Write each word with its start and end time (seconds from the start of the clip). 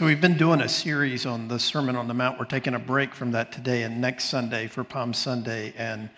So, 0.00 0.06
we've 0.06 0.18
been 0.18 0.38
doing 0.38 0.62
a 0.62 0.68
series 0.70 1.26
on 1.26 1.46
the 1.46 1.58
Sermon 1.58 1.94
on 1.94 2.08
the 2.08 2.14
Mount. 2.14 2.38
We're 2.38 2.46
taking 2.46 2.72
a 2.72 2.78
break 2.78 3.14
from 3.14 3.32
that 3.32 3.52
today 3.52 3.82
and 3.82 4.00
next 4.00 4.30
Sunday 4.30 4.66
for 4.66 4.82
Palm 4.82 5.12
Sunday 5.12 5.74
and 5.76 6.08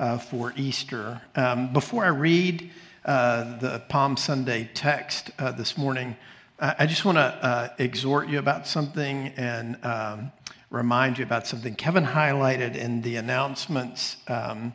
uh, 0.00 0.18
for 0.18 0.52
Easter. 0.56 1.22
Um, 1.36 1.72
before 1.72 2.04
I 2.04 2.08
read 2.08 2.68
uh, 3.04 3.58
the 3.58 3.78
Palm 3.88 4.16
Sunday 4.16 4.68
text 4.74 5.30
uh, 5.38 5.52
this 5.52 5.78
morning, 5.78 6.16
I 6.58 6.84
just 6.86 7.04
want 7.04 7.14
to 7.14 7.22
uh, 7.22 7.68
exhort 7.78 8.28
you 8.28 8.40
about 8.40 8.66
something 8.66 9.28
and 9.36 9.78
um, 9.84 10.32
remind 10.70 11.18
you 11.18 11.24
about 11.24 11.46
something. 11.46 11.76
Kevin 11.76 12.04
highlighted 12.04 12.74
in 12.74 13.02
the 13.02 13.14
announcements 13.14 14.16
um, 14.26 14.74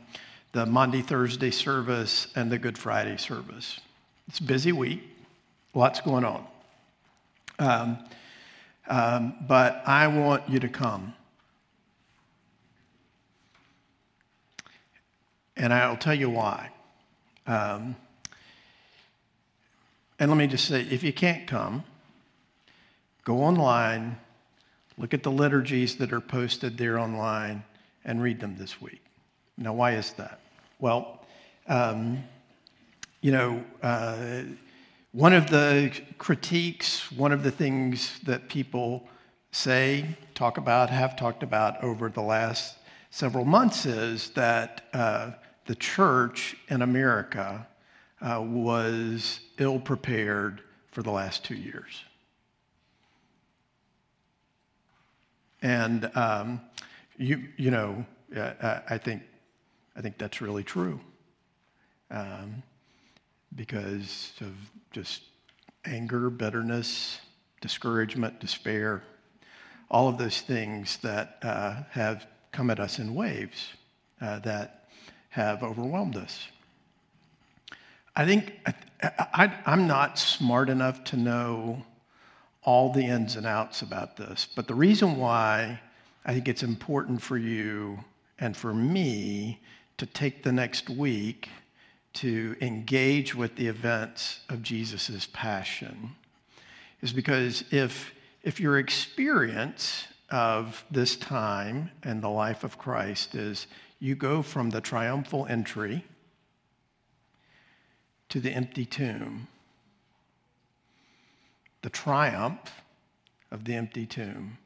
the 0.53 0.65
Monday, 0.65 1.01
Thursday 1.01 1.51
service 1.51 2.27
and 2.33 2.49
the 2.49 2.57
Good 2.57 2.77
Friday 2.77 3.17
service. 3.17 3.81
It's 4.29 4.39
a 4.39 4.43
busy 4.43 4.71
week, 4.71 5.03
lots 5.73 5.99
going 5.99 6.23
on. 6.23 6.47
Um, 8.87 9.35
but 9.47 9.81
I 9.85 10.07
want 10.07 10.49
you 10.49 10.59
to 10.59 10.69
come. 10.69 11.13
And 15.55 15.73
I'll 15.73 15.97
tell 15.97 16.15
you 16.15 16.29
why. 16.29 16.71
Um, 17.47 17.95
and 20.19 20.29
let 20.29 20.37
me 20.37 20.47
just 20.47 20.65
say 20.65 20.81
if 20.81 21.03
you 21.03 21.13
can't 21.13 21.47
come, 21.47 21.83
go 23.23 23.41
online, 23.41 24.17
look 24.97 25.13
at 25.13 25.23
the 25.23 25.31
liturgies 25.31 25.97
that 25.97 26.13
are 26.13 26.21
posted 26.21 26.77
there 26.77 26.99
online, 26.99 27.63
and 28.05 28.21
read 28.21 28.39
them 28.39 28.55
this 28.57 28.81
week. 28.81 29.01
Now, 29.57 29.73
why 29.73 29.91
is 29.91 30.11
that? 30.13 30.39
Well, 30.79 31.25
um, 31.67 32.23
you 33.21 33.31
know, 33.31 33.63
uh, 33.81 34.41
one 35.13 35.33
of 35.33 35.47
the 35.47 35.91
critiques, 36.17 37.11
one 37.11 37.31
of 37.31 37.43
the 37.43 37.51
things 37.51 38.19
that 38.23 38.49
people 38.49 39.07
say, 39.51 40.17
talk 40.33 40.57
about, 40.57 40.89
have 40.89 41.15
talked 41.15 41.43
about 41.43 41.81
over 41.83 42.09
the 42.09 42.21
last 42.21 42.77
several 43.11 43.45
months 43.45 43.85
is 43.85 44.31
that 44.31 44.81
uh, 44.91 45.31
the 45.67 45.75
church 45.75 46.57
in 46.67 46.81
America 46.81 47.67
uh, 48.21 48.41
was 48.41 49.41
ill 49.59 49.79
prepared 49.79 50.61
for 50.91 51.03
the 51.03 51.11
last 51.11 51.45
two 51.45 51.55
years. 51.55 52.03
And 55.61 56.09
um, 56.15 56.59
you, 57.17 57.49
you 57.55 57.69
know, 57.69 58.03
uh, 58.35 58.79
I 58.89 58.97
think, 58.97 59.21
I 59.95 60.01
think 60.01 60.17
that's 60.17 60.41
really 60.41 60.63
true. 60.63 60.99
Um, 62.09 62.63
because 63.55 64.33
of 64.41 64.53
just 64.91 65.23
anger, 65.85 66.29
bitterness, 66.29 67.19
discouragement, 67.61 68.39
despair, 68.39 69.03
all 69.89 70.07
of 70.07 70.17
those 70.17 70.41
things 70.41 70.97
that 70.97 71.37
uh, 71.43 71.83
have 71.91 72.27
come 72.51 72.69
at 72.69 72.79
us 72.79 72.99
in 72.99 73.13
waves 73.13 73.73
uh, 74.21 74.39
that 74.39 74.89
have 75.29 75.63
overwhelmed 75.63 76.15
us. 76.15 76.47
I 78.15 78.25
think 78.25 78.53
I, 79.33 79.51
am 79.65 79.87
not 79.87 80.19
smart 80.19 80.69
enough 80.69 81.03
to 81.05 81.17
know 81.17 81.83
all 82.63 82.93
the 82.93 83.05
ins 83.05 83.35
and 83.35 83.45
outs 83.45 83.81
about 83.81 84.15
this, 84.15 84.47
but 84.55 84.67
the 84.67 84.75
reason 84.75 85.17
why 85.17 85.79
I 86.25 86.33
think 86.33 86.47
it's 86.47 86.63
important 86.63 87.21
for 87.21 87.37
you 87.37 87.99
and 88.39 88.55
for 88.55 88.73
me 88.73 89.59
to 89.97 90.05
take 90.05 90.43
the 90.43 90.51
next 90.51 90.89
week 90.89 91.49
to 92.13 92.55
engage 92.61 93.33
with 93.33 93.55
the 93.55 93.67
events 93.67 94.41
of 94.49 94.61
Jesus' 94.61 95.27
passion 95.33 96.15
is 97.01 97.11
because 97.11 97.63
if, 97.71 98.13
if 98.43 98.59
your 98.59 98.77
experience 98.77 100.07
of 100.29 100.83
this 100.89 101.15
time 101.15 101.91
and 102.03 102.21
the 102.21 102.29
life 102.29 102.63
of 102.63 102.77
Christ 102.77 103.35
is 103.35 103.67
you 103.99 104.15
go 104.15 104.41
from 104.41 104.69
the 104.69 104.81
triumphal 104.81 105.45
entry 105.47 106.05
to 108.29 108.39
the 108.39 108.51
empty 108.51 108.85
tomb, 108.85 109.47
the 111.81 111.89
triumph 111.89 112.81
of 113.51 113.65
the 113.65 113.75
empty 113.75 114.05
tomb, 114.05 114.57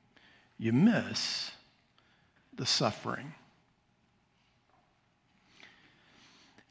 you 0.57 0.74
miss 0.74 1.52
the 2.56 2.66
suffering. 2.66 3.34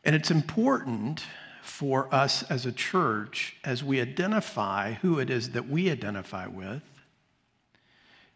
And 0.07 0.15
it's 0.15 0.31
important 0.31 1.25
for 1.63 2.09
us 2.15 2.45
as 2.45 2.65
a 2.65 2.71
church, 2.71 3.57
as 3.65 3.83
we 3.83 4.01
identify 4.01 4.93
who 4.93 5.19
it 5.19 5.31
is 5.31 5.51
that 5.51 5.69
we 5.69 5.91
identify 5.91 6.47
with, 6.47 6.83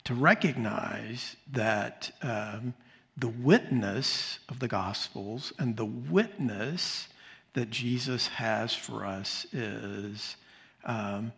to 0.03 0.14
recognize 0.14 1.36
that 1.53 2.10
um, 2.22 2.75
the 3.16 3.28
witness 3.28 4.41
of 4.48 4.58
the 4.58 4.66
Gospels 4.66 5.53
and 5.60 5.76
the 5.76 5.84
witness 5.84 7.06
that 7.53 7.70
Jesus 7.70 8.26
has 8.26 8.75
for 8.75 9.06
us 9.06 9.47
is 9.52 10.37
um, 10.84 11.32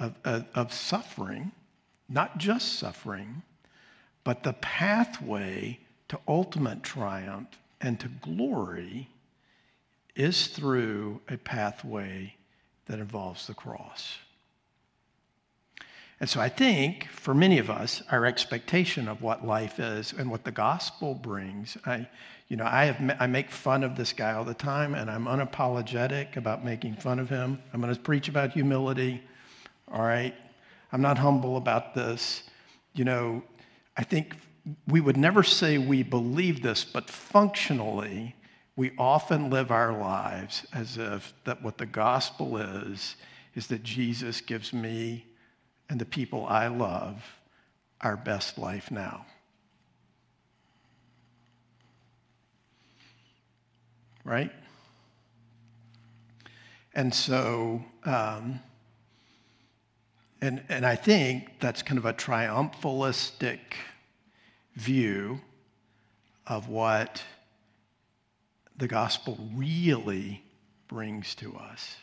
of, 0.00 0.14
of, 0.24 0.46
of 0.56 0.72
suffering, 0.72 1.52
not 2.08 2.38
just 2.38 2.80
suffering, 2.80 3.42
but 4.24 4.42
the 4.42 4.54
pathway 4.54 5.78
to 6.08 6.18
ultimate 6.26 6.82
triumph 6.82 7.56
and 7.80 8.00
to 8.00 8.08
glory 8.08 9.10
is 10.16 10.48
through 10.48 11.20
a 11.28 11.36
pathway 11.36 12.34
that 12.86 12.98
involves 12.98 13.46
the 13.46 13.54
cross. 13.54 14.18
And 16.18 16.28
so 16.28 16.40
I 16.40 16.48
think 16.48 17.08
for 17.10 17.34
many 17.34 17.58
of 17.58 17.68
us, 17.68 18.02
our 18.10 18.24
expectation 18.24 19.06
of 19.06 19.20
what 19.20 19.46
life 19.46 19.78
is 19.78 20.14
and 20.16 20.30
what 20.30 20.44
the 20.44 20.50
gospel 20.50 21.14
brings, 21.14 21.76
I, 21.84 22.08
you 22.48 22.56
know, 22.56 22.64
I, 22.64 22.86
have, 22.86 23.16
I 23.20 23.26
make 23.26 23.50
fun 23.50 23.84
of 23.84 23.96
this 23.96 24.14
guy 24.14 24.32
all 24.32 24.44
the 24.44 24.54
time, 24.54 24.94
and 24.94 25.10
I'm 25.10 25.26
unapologetic 25.26 26.36
about 26.36 26.64
making 26.64 26.96
fun 26.96 27.18
of 27.18 27.28
him. 27.28 27.60
I'm 27.72 27.82
going 27.82 27.94
to 27.94 28.00
preach 28.00 28.28
about 28.28 28.52
humility, 28.52 29.22
all 29.92 30.02
right? 30.02 30.34
I'm 30.90 31.02
not 31.02 31.18
humble 31.18 31.58
about 31.58 31.94
this. 31.94 32.44
You 32.94 33.04
know, 33.04 33.42
I 33.96 34.04
think 34.04 34.36
we 34.88 35.02
would 35.02 35.18
never 35.18 35.42
say 35.42 35.76
we 35.76 36.02
believe 36.02 36.62
this, 36.62 36.82
but 36.82 37.10
functionally, 37.10 38.34
we 38.76 38.92
often 38.98 39.48
live 39.48 39.70
our 39.70 39.98
lives 39.98 40.66
as 40.72 40.98
if 40.98 41.32
that 41.44 41.62
what 41.62 41.78
the 41.78 41.86
gospel 41.86 42.58
is 42.58 43.16
is 43.54 43.66
that 43.68 43.82
Jesus 43.82 44.42
gives 44.42 44.72
me 44.74 45.24
and 45.88 45.98
the 45.98 46.04
people 46.04 46.44
I 46.46 46.66
love 46.66 47.24
our 48.02 48.16
best 48.16 48.58
life 48.58 48.90
now. 48.90 49.24
Right? 54.24 54.52
And 56.94 57.14
so, 57.14 57.82
um, 58.04 58.60
and, 60.42 60.62
and 60.68 60.84
I 60.84 60.96
think 60.96 61.60
that's 61.60 61.82
kind 61.82 61.96
of 61.96 62.04
a 62.04 62.12
triumphalistic 62.12 63.60
view 64.74 65.40
of 66.46 66.68
what 66.68 67.22
the 68.78 68.88
gospel 68.88 69.38
really 69.54 70.42
brings 70.88 71.34
to 71.36 71.56
us. 71.56 71.96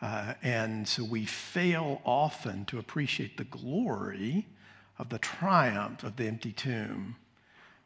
Uh, 0.00 0.34
and 0.42 0.86
so 0.86 1.02
we 1.04 1.24
fail 1.24 2.00
often 2.04 2.64
to 2.66 2.78
appreciate 2.78 3.36
the 3.36 3.44
glory 3.44 4.46
of 4.98 5.08
the 5.08 5.18
triumph 5.18 6.02
of 6.02 6.16
the 6.16 6.26
empty 6.26 6.52
tomb 6.52 7.16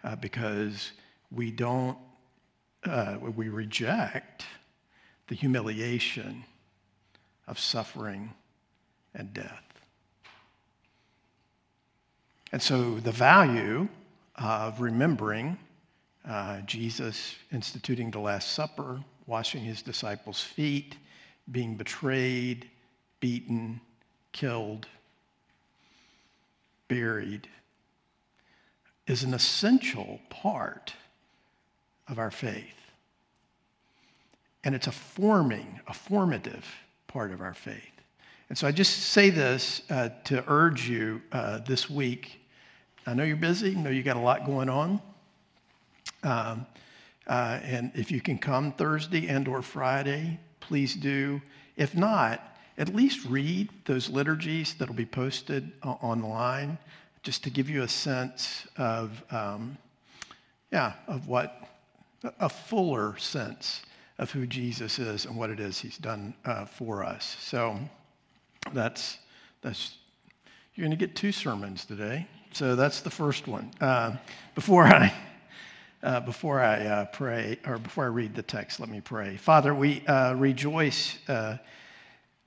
uh, 0.04 0.16
because 0.16 0.92
we 1.30 1.50
don't, 1.50 1.96
uh, 2.84 3.16
we 3.20 3.48
reject 3.48 4.44
the 5.28 5.34
humiliation 5.34 6.44
of 7.46 7.58
suffering 7.58 8.32
and 9.14 9.32
death. 9.32 9.64
And 12.50 12.60
so 12.60 13.00
the 13.00 13.12
value 13.12 13.88
of 14.36 14.80
remembering 14.80 15.58
uh, 16.28 16.60
Jesus 16.62 17.34
instituting 17.52 18.10
the 18.10 18.20
Last 18.20 18.52
Supper, 18.52 19.00
washing 19.26 19.62
his 19.62 19.82
disciples' 19.82 20.40
feet, 20.40 20.96
being 21.50 21.76
betrayed, 21.76 22.68
beaten, 23.20 23.80
killed, 24.32 24.86
buried, 26.88 27.48
is 29.06 29.22
an 29.22 29.34
essential 29.34 30.20
part 30.30 30.94
of 32.08 32.18
our 32.18 32.30
faith. 32.30 32.64
And 34.64 34.74
it's 34.74 34.86
a 34.86 34.92
forming, 34.92 35.80
a 35.88 35.94
formative 35.94 36.64
part 37.08 37.32
of 37.32 37.40
our 37.40 37.54
faith. 37.54 37.90
And 38.48 38.56
so 38.56 38.66
I 38.66 38.72
just 38.72 38.98
say 38.98 39.30
this 39.30 39.82
uh, 39.90 40.10
to 40.24 40.44
urge 40.46 40.88
you 40.88 41.22
uh, 41.32 41.58
this 41.58 41.90
week. 41.90 42.40
I 43.06 43.14
know 43.14 43.24
you're 43.24 43.36
busy, 43.36 43.76
I 43.76 43.80
know 43.80 43.90
you 43.90 44.02
got 44.02 44.16
a 44.16 44.20
lot 44.20 44.46
going 44.46 44.68
on. 44.68 45.00
Um, 46.22 46.66
uh, 47.26 47.60
and 47.62 47.92
if 47.94 48.10
you 48.10 48.20
can 48.20 48.38
come 48.38 48.72
Thursday 48.72 49.28
and 49.28 49.46
or 49.48 49.62
Friday, 49.62 50.38
please 50.60 50.94
do. 50.94 51.40
If 51.76 51.94
not, 51.94 52.56
at 52.78 52.94
least 52.94 53.26
read 53.26 53.68
those 53.84 54.08
liturgies 54.08 54.74
that'll 54.74 54.94
be 54.94 55.06
posted 55.06 55.72
online 55.82 56.78
just 57.22 57.44
to 57.44 57.50
give 57.50 57.70
you 57.70 57.82
a 57.82 57.88
sense 57.88 58.66
of, 58.76 59.22
um, 59.30 59.76
yeah, 60.72 60.94
of 61.06 61.28
what, 61.28 61.68
a 62.40 62.48
fuller 62.48 63.16
sense 63.18 63.82
of 64.18 64.30
who 64.30 64.46
Jesus 64.46 64.98
is 64.98 65.24
and 65.24 65.36
what 65.36 65.50
it 65.50 65.60
is 65.60 65.78
he's 65.78 65.98
done 65.98 66.34
uh, 66.44 66.64
for 66.64 67.04
us. 67.04 67.36
So 67.40 67.78
that's, 68.72 69.18
that's, 69.60 69.96
you're 70.74 70.86
going 70.86 70.96
to 70.96 71.06
get 71.06 71.14
two 71.14 71.32
sermons 71.32 71.84
today. 71.84 72.26
So 72.52 72.76
that's 72.76 73.00
the 73.00 73.10
first 73.10 73.48
one. 73.48 73.70
Uh, 73.80 74.16
before 74.54 74.84
I, 74.86 75.12
uh, 76.02 76.20
before 76.20 76.60
I 76.60 76.84
uh, 76.84 77.04
pray, 77.06 77.58
or 77.66 77.78
before 77.78 78.04
I 78.04 78.08
read 78.08 78.34
the 78.34 78.42
text, 78.42 78.80
let 78.80 78.88
me 78.88 79.00
pray. 79.00 79.36
Father, 79.36 79.74
we 79.74 80.04
uh, 80.06 80.34
rejoice 80.34 81.18
uh, 81.28 81.58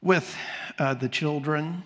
with 0.01 0.35
uh, 0.77 0.93
the 0.93 1.09
children, 1.09 1.83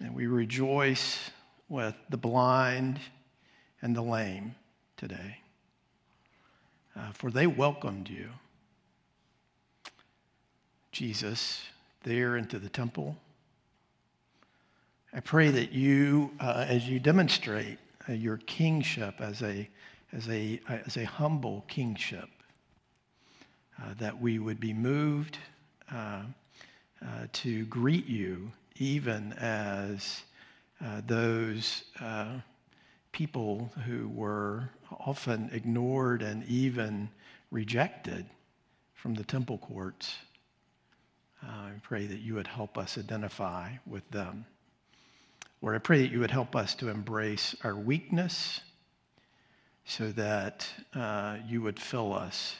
and 0.00 0.14
we 0.14 0.26
rejoice 0.26 1.30
with 1.68 1.94
the 2.08 2.16
blind 2.16 2.98
and 3.82 3.94
the 3.94 4.02
lame 4.02 4.54
today, 4.96 5.38
for 7.12 7.30
they 7.30 7.46
welcomed 7.46 8.08
you. 8.08 8.28
Jesus, 10.90 11.62
there 12.02 12.36
into 12.36 12.58
the 12.58 12.68
temple. 12.68 13.16
I 15.12 15.20
pray 15.20 15.50
that 15.50 15.72
you, 15.72 16.32
uh, 16.40 16.64
as 16.68 16.88
you 16.88 16.98
demonstrate 16.98 17.78
uh, 18.08 18.12
your 18.12 18.38
kingship 18.38 19.20
as 19.20 19.42
a, 19.42 19.68
as 20.12 20.28
a, 20.28 20.60
as 20.68 20.96
a 20.96 21.04
humble 21.04 21.64
kingship, 21.68 22.28
uh, 23.80 23.94
that 23.98 24.20
we 24.20 24.38
would 24.38 24.58
be 24.58 24.72
moved 24.72 25.38
uh, 25.92 26.22
uh, 27.02 27.06
to 27.32 27.64
greet 27.66 28.06
you 28.06 28.50
even 28.76 29.32
as 29.34 30.22
uh, 30.84 31.00
those 31.06 31.84
people 33.12 33.72
who 33.86 34.08
were 34.08 34.70
often 35.00 35.50
ignored 35.52 36.22
and 36.22 36.44
even 36.44 37.08
rejected 37.50 38.26
from 38.94 39.14
the 39.14 39.24
temple 39.24 39.58
courts. 39.58 40.16
I 41.42 41.70
pray 41.82 42.06
that 42.06 42.18
you 42.18 42.34
would 42.34 42.46
help 42.46 42.76
us 42.76 42.98
identify 42.98 43.72
with 43.86 44.08
them. 44.10 44.44
Lord, 45.62 45.74
I 45.74 45.78
pray 45.78 46.02
that 46.02 46.12
you 46.12 46.20
would 46.20 46.30
help 46.30 46.54
us 46.54 46.74
to 46.76 46.88
embrace 46.88 47.56
our 47.64 47.74
weakness 47.74 48.60
so 49.88 50.12
that 50.12 50.68
uh, 50.94 51.38
you 51.48 51.62
would 51.62 51.80
fill 51.80 52.12
us 52.12 52.56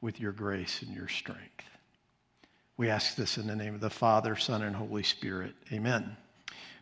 with 0.00 0.20
your 0.20 0.32
grace 0.32 0.82
and 0.82 0.92
your 0.92 1.06
strength. 1.06 1.64
We 2.76 2.90
ask 2.90 3.14
this 3.14 3.38
in 3.38 3.46
the 3.46 3.54
name 3.54 3.76
of 3.76 3.80
the 3.80 3.88
Father, 3.88 4.34
Son, 4.34 4.62
and 4.62 4.74
Holy 4.74 5.04
Spirit. 5.04 5.54
Amen. 5.72 6.16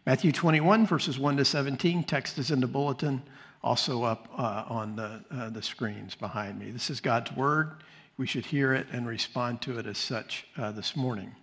Matthew 0.07 0.33
21, 0.33 0.87
verses 0.87 1.19
1 1.19 1.37
to 1.37 1.45
17. 1.45 2.05
Text 2.05 2.39
is 2.39 2.51
in 2.51 2.61
the 2.61 2.67
bulletin, 2.67 3.23
also 3.63 4.03
up 4.03 4.27
uh, 4.39 4.65
on 4.69 4.97
the, 4.97 5.23
uh, 5.31 5.51
the 5.51 5.63
screens 5.63 6.15
behind 6.15 6.59
me. 6.59 6.71
This 6.71 6.89
is 6.89 7.01
God's 7.01 7.31
word. 7.33 7.83
We 8.17 8.27
should 8.27 8.47
hear 8.47 8.73
it 8.73 8.87
and 8.93 9.07
respond 9.07 9.61
to 9.63 9.79
it 9.79 9.87
as 9.87 9.99
such 9.99 10.47
uh, 10.57 10.73
this 10.73 10.97
morning. 10.97 11.37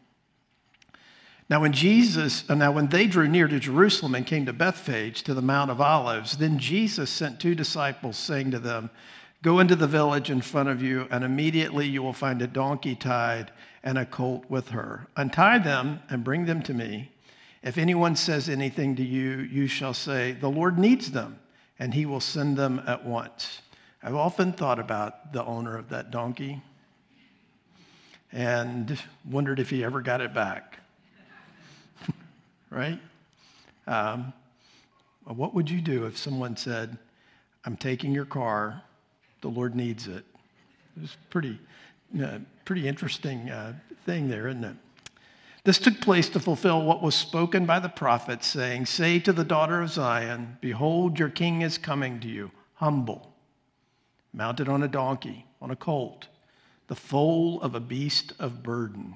Now, 1.50 1.62
when 1.62 1.72
Jesus, 1.72 2.44
uh, 2.50 2.56
now 2.56 2.74
when 2.74 2.88
they 2.88 3.08
drew 3.08 3.28
near 3.28 3.48
to 3.48 3.60
Jerusalem 3.60 4.16
and 4.16 4.26
came 4.26 4.46
to 4.46 4.54
Bethphage 4.54 5.24
to 5.24 5.34
the 5.34 5.42
Mount 5.42 5.72
of 5.72 5.80
Olives, 5.80 6.38
then 6.38 6.60
Jesus 6.60 7.10
sent 7.10 7.40
two 7.40 7.56
disciples, 7.56 8.18
saying 8.18 8.52
to 8.52 8.60
them, 8.60 8.90
Go 9.44 9.60
into 9.60 9.76
the 9.76 9.88
village 9.88 10.30
in 10.30 10.42
front 10.42 10.68
of 10.68 10.82
you, 10.82 11.08
and 11.10 11.24
immediately 11.24 11.88
you 11.88 12.04
will 12.04 12.12
find 12.12 12.42
a 12.42 12.48
donkey 12.48 12.96
tied 12.96 13.52
and 13.82 13.98
a 13.98 14.06
colt 14.06 14.44
with 14.50 14.70
her. 14.70 15.08
Untie 15.16 15.60
them 15.60 16.02
and 16.10 16.24
bring 16.24 16.46
them 16.46 16.62
to 16.64 16.74
me. 16.74 17.12
If 17.64 17.78
anyone 17.78 18.16
says 18.18 18.50
anything 18.50 18.96
to 18.98 19.04
you, 19.04 19.38
you 19.40 19.68
shall 19.68 19.94
say, 19.94 20.34
The 20.34 20.50
Lord 20.50 20.78
needs 20.78 21.12
them, 21.12 21.40
and 21.80 21.94
he 21.94 22.06
will 22.06 22.20
send 22.20 22.58
them 22.58 22.82
at 22.86 23.06
once. 23.06 23.62
I've 24.04 24.16
often 24.16 24.52
thought 24.52 24.80
about 24.80 25.32
the 25.32 25.46
owner 25.46 25.78
of 25.78 25.90
that 25.90 26.12
donkey 26.12 26.62
and 28.34 29.02
wondered 29.24 29.60
if 29.60 29.70
he 29.70 29.84
ever 29.84 30.02
got 30.02 30.20
it 30.20 30.34
back 30.34 30.80
right? 32.70 33.00
Um, 33.86 34.34
what 35.26 35.54
would 35.54 35.70
you 35.70 35.82
do 35.82 36.06
if 36.06 36.18
someone 36.18 36.56
said, 36.56 36.98
I'm 37.66 37.78
taking 37.78 38.14
your 38.14 38.26
car, 38.26 38.82
the 39.42 39.50
Lord 39.50 39.76
needs 39.76 40.08
it? 40.08 40.24
It's 41.02 41.18
pretty, 41.30 41.60
uh, 42.22 42.40
pretty 42.66 42.88
interesting 42.88 43.50
uh, 43.50 43.74
thing 44.06 44.30
there, 44.30 44.48
isn't 44.48 44.64
it? 44.64 44.76
This 45.64 45.80
took 45.80 46.00
place 46.00 46.30
to 46.30 46.40
fulfill 46.40 46.82
what 46.82 47.04
was 47.04 47.14
spoken 47.14 47.66
by 47.66 47.80
the 47.80 47.90
prophet, 47.90 48.42
saying, 48.42 48.86
Say 48.86 49.20
to 49.20 49.34
the 49.34 49.44
daughter 49.44 49.82
of 49.82 49.90
Zion, 49.90 50.58
Behold, 50.62 51.20
your 51.20 51.28
king 51.28 51.62
is 51.62 51.78
coming 51.78 52.22
to 52.22 52.28
you, 52.30 52.52
humble, 52.76 53.34
mounted 54.32 54.70
on 54.70 54.82
a 54.82 54.88
donkey, 54.88 55.46
on 55.62 55.70
a 55.70 55.76
colt, 55.76 56.28
the 56.88 56.96
foal 56.96 57.62
of 57.62 57.76
a 57.76 57.82
beast 57.82 58.32
of 58.40 58.64
burden. 58.64 59.16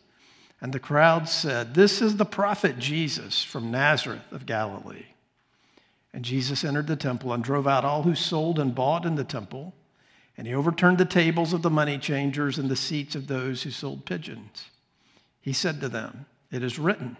And 0.61 0.71
the 0.71 0.79
crowd 0.79 1.27
said, 1.27 1.73
This 1.73 2.01
is 2.01 2.17
the 2.17 2.25
prophet 2.25 2.77
Jesus 2.77 3.43
from 3.43 3.71
Nazareth 3.71 4.31
of 4.31 4.45
Galilee. 4.45 5.05
And 6.13 6.23
Jesus 6.23 6.63
entered 6.63 6.87
the 6.87 6.95
temple 6.95 7.33
and 7.33 7.43
drove 7.43 7.67
out 7.67 7.83
all 7.83 8.03
who 8.03 8.15
sold 8.15 8.59
and 8.59 8.75
bought 8.75 9.05
in 9.05 9.15
the 9.15 9.23
temple. 9.23 9.73
And 10.37 10.45
he 10.45 10.53
overturned 10.53 10.97
the 10.97 11.05
tables 11.05 11.53
of 11.53 11.61
the 11.61 11.69
money 11.69 11.97
changers 11.97 12.57
and 12.57 12.69
the 12.69 12.75
seats 12.75 13.15
of 13.15 13.27
those 13.27 13.63
who 13.63 13.71
sold 13.71 14.05
pigeons. 14.05 14.65
He 15.39 15.53
said 15.53 15.81
to 15.81 15.89
them, 15.89 16.25
It 16.51 16.63
is 16.63 16.77
written, 16.77 17.17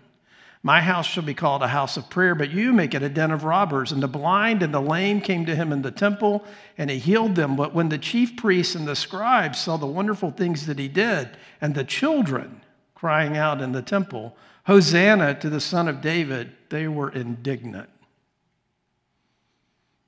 My 0.61 0.81
house 0.81 1.07
shall 1.07 1.23
be 1.23 1.33
called 1.33 1.63
a 1.63 1.67
house 1.67 1.97
of 1.97 2.09
prayer, 2.09 2.35
but 2.35 2.51
you 2.51 2.73
make 2.73 2.93
it 2.93 3.01
a 3.01 3.09
den 3.09 3.31
of 3.31 3.43
robbers. 3.43 3.91
And 3.91 4.03
the 4.03 4.07
blind 4.07 4.61
and 4.61 4.73
the 4.73 4.81
lame 4.81 5.19
came 5.19 5.45
to 5.47 5.55
him 5.55 5.71
in 5.71 5.81
the 5.81 5.91
temple, 5.91 6.43
and 6.77 6.89
he 6.89 6.99
healed 6.99 7.35
them. 7.35 7.55
But 7.55 7.73
when 7.73 7.89
the 7.89 7.97
chief 7.97 8.35
priests 8.35 8.75
and 8.75 8.87
the 8.87 8.95
scribes 8.95 9.59
saw 9.59 9.77
the 9.77 9.87
wonderful 9.87 10.31
things 10.31 10.67
that 10.67 10.79
he 10.79 10.87
did, 10.87 11.29
and 11.59 11.73
the 11.73 11.83
children, 11.83 12.61
crying 13.01 13.35
out 13.35 13.61
in 13.61 13.71
the 13.71 13.81
temple, 13.81 14.37
Hosanna 14.65 15.33
to 15.39 15.49
the 15.49 15.59
Son 15.59 15.87
of 15.87 16.01
David, 16.01 16.51
they 16.69 16.87
were 16.87 17.09
indignant. 17.09 17.89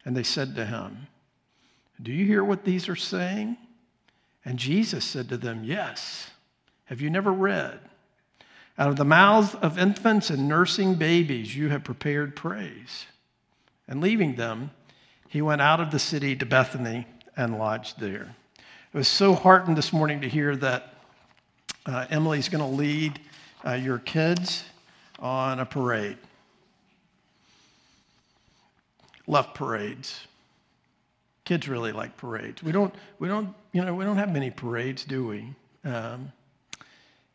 And 0.05 0.15
they 0.15 0.21
said 0.21 0.55
to 0.55 0.65
him, 0.65 1.07
Do 1.99 2.11
you 2.11 2.23
hear 2.23 2.43
what 2.43 2.65
these 2.65 2.87
are 2.87 2.95
saying? 2.95 3.57
And 4.45 4.59
Jesus 4.59 5.03
said 5.03 5.27
to 5.29 5.37
them, 5.37 5.63
Yes. 5.63 6.29
Have 6.85 7.01
you 7.01 7.09
never 7.09 7.31
read? 7.31 7.79
Out 8.77 8.89
of 8.89 8.97
the 8.97 9.05
mouths 9.05 9.55
of 9.55 9.79
infants 9.79 10.29
and 10.29 10.47
nursing 10.47 10.93
babies, 10.93 11.55
you 11.55 11.69
have 11.69 11.83
prepared 11.83 12.35
praise. 12.35 13.07
And 13.87 14.01
leaving 14.01 14.35
them, 14.35 14.69
he 15.27 15.41
went 15.41 15.61
out 15.61 15.79
of 15.79 15.89
the 15.89 15.97
city 15.97 16.35
to 16.35 16.45
Bethany 16.45 17.07
and 17.35 17.57
lodged 17.57 17.99
there. 17.99 18.35
It 18.93 18.97
was 18.97 19.07
so 19.07 19.33
heartened 19.33 19.77
this 19.77 19.91
morning 19.91 20.21
to 20.21 20.29
hear 20.29 20.55
that 20.57 20.92
uh, 21.85 22.05
Emily's 22.09 22.49
going 22.49 22.63
to 22.63 22.75
lead 22.75 23.19
uh, 23.65 23.73
your 23.73 23.99
kids 23.99 24.63
on 25.19 25.59
a 25.59 25.65
parade. 25.65 26.17
Love 29.27 29.53
parades. 29.53 30.27
Kids 31.45 31.67
really 31.67 31.91
like 31.91 32.15
parades. 32.17 32.63
We 32.63 32.71
don't, 32.71 32.93
we 33.19 33.27
don't, 33.27 33.53
you 33.71 33.83
know, 33.83 33.93
we 33.93 34.05
don't 34.05 34.17
have 34.17 34.31
many 34.31 34.49
parades, 34.49 35.03
do 35.03 35.27
we? 35.27 35.53
Um, 35.83 36.31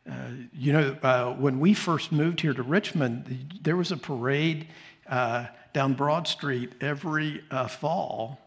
uh, 0.09 0.13
you 0.53 0.73
know, 0.73 0.97
uh, 1.03 1.33
when 1.33 1.59
we 1.59 1.73
first 1.73 2.11
moved 2.11 2.41
here 2.41 2.53
to 2.53 2.63
Richmond, 2.63 3.59
there 3.61 3.75
was 3.75 3.91
a 3.91 3.97
parade 3.97 4.67
uh, 5.07 5.45
down 5.73 5.93
Broad 5.93 6.27
Street 6.27 6.73
every 6.81 7.43
uh, 7.51 7.67
fall. 7.67 8.39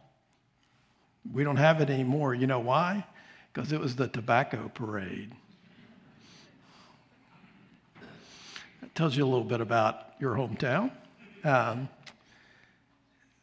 We 1.32 1.44
don't 1.44 1.56
have 1.56 1.80
it 1.80 1.90
anymore. 1.90 2.34
You 2.34 2.48
know 2.48 2.58
why? 2.58 3.04
Because 3.52 3.70
it 3.72 3.78
was 3.78 3.94
the 3.94 4.08
tobacco 4.08 4.70
parade. 4.74 5.32
Tells 8.94 9.16
you 9.16 9.24
a 9.24 9.26
little 9.26 9.44
bit 9.44 9.60
about 9.60 10.12
your 10.20 10.34
hometown. 10.34 10.90
Um, 11.44 11.88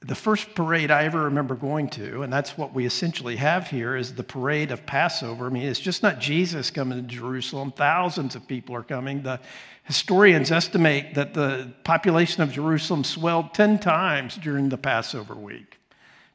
the 0.02 0.16
first 0.16 0.56
parade 0.56 0.92
I 0.92 1.04
ever 1.04 1.24
remember 1.26 1.56
going 1.56 1.90
to, 1.90 2.22
and 2.22 2.32
that's 2.32 2.58
what 2.58 2.74
we 2.74 2.86
essentially 2.86 3.36
have 3.36 3.68
here, 3.68 3.98
is 3.98 4.14
the 4.14 4.24
parade 4.24 4.72
of 4.72 4.86
Passover. 4.86 5.48
I 5.48 5.50
mean, 5.50 5.64
it's 5.64 5.80
just 5.80 6.04
not 6.04 6.20
Jesus 6.20 6.72
coming 6.72 7.02
to 7.02 7.16
Jerusalem, 7.16 7.72
thousands 7.72 8.36
of 8.36 8.48
people 8.48 8.76
are 8.76 8.84
coming. 8.84 9.24
The 9.24 9.42
historians 9.84 10.52
estimate 10.52 11.16
that 11.16 11.34
the 11.34 11.74
population 11.84 12.44
of 12.44 12.52
Jerusalem 12.52 13.04
swelled 13.04 13.54
10 13.54 13.80
times 13.80 14.38
during 14.38 14.70
the 14.70 14.78
Passover 14.78 15.36
week. 15.36 15.78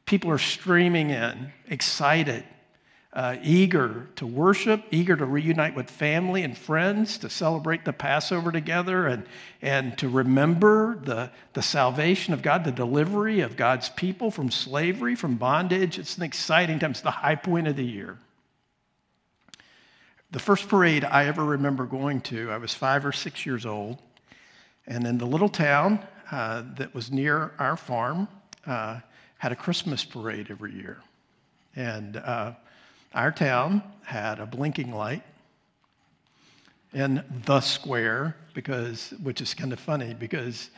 People 0.05 0.29
are 0.29 0.37
streaming 0.37 1.09
in, 1.09 1.51
excited 1.67 2.43
uh, 3.15 3.37
eager 3.41 4.07
to 4.17 4.27
worship, 4.27 4.83
eager 4.91 5.15
to 5.15 5.25
reunite 5.25 5.73
with 5.73 5.89
family 5.89 6.43
and 6.43 6.57
friends, 6.57 7.17
to 7.19 7.29
celebrate 7.29 7.85
the 7.85 7.93
Passover 7.93 8.51
together, 8.51 9.07
and, 9.07 9.25
and 9.61 9.97
to 9.97 10.09
remember 10.09 10.99
the, 11.01 11.31
the 11.53 11.61
salvation 11.61 12.33
of 12.33 12.41
God, 12.41 12.65
the 12.65 12.73
delivery 12.73 13.39
of 13.39 13.55
God's 13.55 13.87
people 13.87 14.31
from 14.31 14.51
slavery, 14.51 15.15
from 15.15 15.35
bondage. 15.35 15.97
It's 15.97 16.17
an 16.17 16.23
exciting 16.23 16.77
time. 16.79 16.91
It's 16.91 16.99
the 16.99 17.11
high 17.11 17.35
point 17.35 17.67
of 17.67 17.77
the 17.77 17.85
year. 17.85 18.17
The 20.31 20.39
first 20.39 20.67
parade 20.67 21.05
I 21.05 21.27
ever 21.27 21.45
remember 21.45 21.85
going 21.85 22.19
to, 22.21 22.51
I 22.51 22.57
was 22.57 22.73
five 22.73 23.05
or 23.05 23.13
six 23.13 23.45
years 23.45 23.65
old, 23.65 23.99
and 24.87 25.07
in 25.07 25.17
the 25.17 25.25
little 25.25 25.47
town 25.47 26.05
uh, 26.31 26.63
that 26.75 26.93
was 26.93 27.13
near 27.13 27.53
our 27.59 27.77
farm, 27.77 28.27
uh, 28.67 28.99
had 29.37 29.53
a 29.53 29.55
Christmas 29.55 30.03
parade 30.03 30.47
every 30.49 30.73
year. 30.73 30.97
And 31.77 32.17
uh, 32.17 32.53
our 33.15 33.31
town 33.31 33.81
had 34.03 34.39
a 34.39 34.45
blinking 34.45 34.93
light 34.93 35.23
in 36.93 37.23
the 37.45 37.61
square, 37.61 38.35
because, 38.53 39.13
which 39.23 39.41
is 39.41 39.53
kind 39.53 39.73
of 39.73 39.79
funny 39.79 40.13
because 40.13 40.69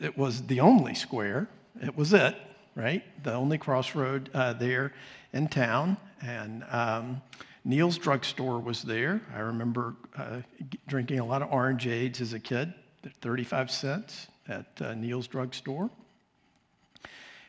it 0.00 0.16
was 0.16 0.42
the 0.46 0.60
only 0.60 0.94
square. 0.94 1.48
It 1.80 1.96
was 1.96 2.12
it, 2.12 2.36
right? 2.74 3.02
The 3.24 3.34
only 3.34 3.58
crossroad 3.58 4.30
uh, 4.32 4.54
there 4.54 4.92
in 5.32 5.48
town. 5.48 5.96
And 6.20 6.64
um, 6.70 7.20
Neil's 7.64 7.98
drugstore 7.98 8.60
was 8.60 8.82
there. 8.82 9.20
I 9.34 9.40
remember 9.40 9.94
uh, 10.16 10.40
drinking 10.86 11.18
a 11.18 11.24
lot 11.24 11.42
of 11.42 11.50
orangeades 11.50 12.20
as 12.20 12.32
a 12.32 12.40
kid, 12.40 12.72
35 13.20 13.70
cents 13.70 14.28
at 14.48 14.66
uh, 14.80 14.94
Neil's 14.94 15.26
drugstore. 15.26 15.90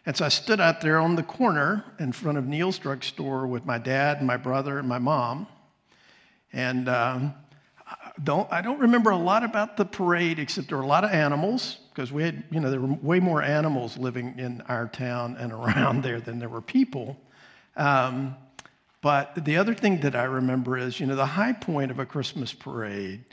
And 0.05 0.17
so 0.17 0.25
I 0.25 0.29
stood 0.29 0.60
out 0.60 0.81
there 0.81 1.00
on 1.00 1.15
the 1.15 1.24
corner 1.24 1.86
in 2.00 2.12
front 2.12 2.38
of 2.38 2.45
Neil's 2.45 2.77
drugstore 2.77 3.48
with 3.48 3.65
my 3.65 3.77
dad 3.77 4.17
and 4.17 4.27
my 4.27 4.38
brother 4.38 4.77
and 4.77 4.88
my 4.88 5.00
mom. 5.00 5.48
And 6.51 6.89
um, 6.89 7.33
I, 7.88 8.12
don't, 8.22 8.51
I 8.51 8.62
don't 8.62 8.79
remember 8.79 9.12
a 9.12 9.17
lot 9.17 9.43
about 9.43 9.77
the 9.77 9.86
parade 9.86 10.39
except 10.39 10.67
there 10.67 10.77
were 10.77 10.83
a 10.83 10.88
lot 10.88 11.05
of 11.05 11.12
animals 11.12 11.77
because 11.89 12.12
we 12.12 12.24
had, 12.24 12.43
you 12.51 12.60
know, 12.60 12.69
there 12.69 12.81
were 12.81 12.93
way 13.01 13.19
more 13.19 13.41
animals 13.41 13.98
living 13.98 14.38
in 14.38 14.62
our 14.67 14.88
town 14.88 15.38
and 15.39 15.53
around 15.53 16.03
there 16.03 16.19
than 16.19 16.38
there 16.38 16.50
were 16.50 16.62
people. 16.62 17.17
Um, 17.77 18.36
but 19.01 19.45
the 19.45 19.57
other 19.57 19.74
thing 19.74 20.00
that 20.01 20.15
I 20.15 20.24
remember 20.24 20.77
is, 20.77 21.00
you 21.00 21.05
know, 21.05 21.15
the 21.15 21.25
high 21.25 21.53
point 21.53 21.91
of 21.91 22.00
a 22.00 22.05
Christmas 22.05 22.53
parade 22.53 23.24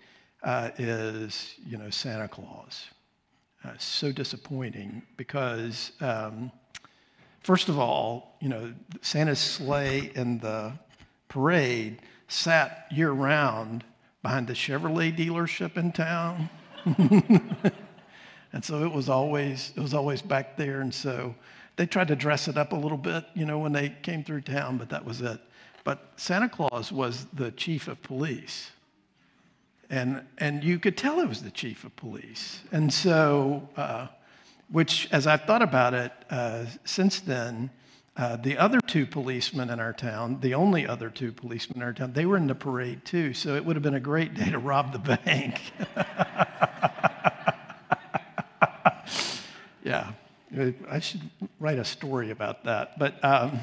uh, 0.42 0.70
is, 0.78 1.54
you 1.64 1.78
know, 1.78 1.90
Santa 1.90 2.28
Claus. 2.28 2.86
Uh, 3.64 3.72
so 3.76 4.10
disappointing 4.10 5.02
because 5.16 5.92
um, 6.00 6.50
First 7.40 7.68
of 7.68 7.78
all, 7.78 8.36
you 8.40 8.48
know, 8.48 8.72
Santa's 9.00 9.38
sleigh 9.38 10.12
and 10.14 10.40
the 10.40 10.72
parade 11.28 12.02
sat 12.28 12.86
year 12.90 13.10
round 13.10 13.84
behind 14.22 14.46
the 14.46 14.52
Chevrolet 14.52 15.16
dealership 15.16 15.76
in 15.76 15.92
town. 15.92 16.50
and 18.52 18.64
so 18.64 18.84
it 18.84 18.92
was 18.92 19.08
always 19.08 19.72
it 19.76 19.80
was 19.80 19.94
always 19.94 20.22
back 20.22 20.56
there 20.56 20.80
and 20.80 20.94
so 20.94 21.34
they 21.76 21.86
tried 21.86 22.08
to 22.08 22.16
dress 22.16 22.46
it 22.46 22.58
up 22.58 22.72
a 22.72 22.76
little 22.76 22.98
bit, 22.98 23.24
you 23.34 23.46
know, 23.46 23.58
when 23.58 23.72
they 23.72 23.94
came 24.02 24.22
through 24.22 24.42
town, 24.42 24.76
but 24.76 24.90
that 24.90 25.02
was 25.02 25.22
it. 25.22 25.40
But 25.82 26.12
Santa 26.16 26.48
Claus 26.48 26.92
was 26.92 27.26
the 27.32 27.50
chief 27.52 27.88
of 27.88 28.02
police. 28.02 28.70
And, 29.88 30.22
and 30.36 30.62
you 30.62 30.78
could 30.78 30.96
tell 30.96 31.20
it 31.20 31.28
was 31.28 31.42
the 31.42 31.50
chief 31.50 31.84
of 31.84 31.96
police. 31.96 32.60
And 32.70 32.92
so 32.92 33.68
uh, 33.78 34.08
which, 34.70 35.08
as 35.10 35.26
I've 35.26 35.42
thought 35.42 35.62
about 35.62 35.94
it 35.94 36.12
uh, 36.30 36.66
since 36.84 37.20
then, 37.20 37.70
uh, 38.16 38.36
the 38.36 38.58
other 38.58 38.80
two 38.86 39.06
policemen 39.06 39.70
in 39.70 39.80
our 39.80 39.92
town, 39.92 40.38
the 40.40 40.54
only 40.54 40.86
other 40.86 41.10
two 41.10 41.32
policemen 41.32 41.78
in 41.78 41.82
our 41.82 41.92
town, 41.92 42.12
they 42.12 42.26
were 42.26 42.36
in 42.36 42.46
the 42.46 42.54
parade 42.54 43.04
too. 43.04 43.32
So 43.32 43.56
it 43.56 43.64
would 43.64 43.76
have 43.76 43.82
been 43.82 43.94
a 43.94 44.00
great 44.00 44.34
day 44.34 44.50
to 44.50 44.58
rob 44.58 44.92
the 44.92 44.98
bank. 44.98 45.60
yeah, 49.82 50.12
I 50.88 51.00
should 51.00 51.22
write 51.58 51.78
a 51.78 51.84
story 51.84 52.30
about 52.30 52.64
that. 52.64 52.98
But 52.98 53.24
um, 53.24 53.60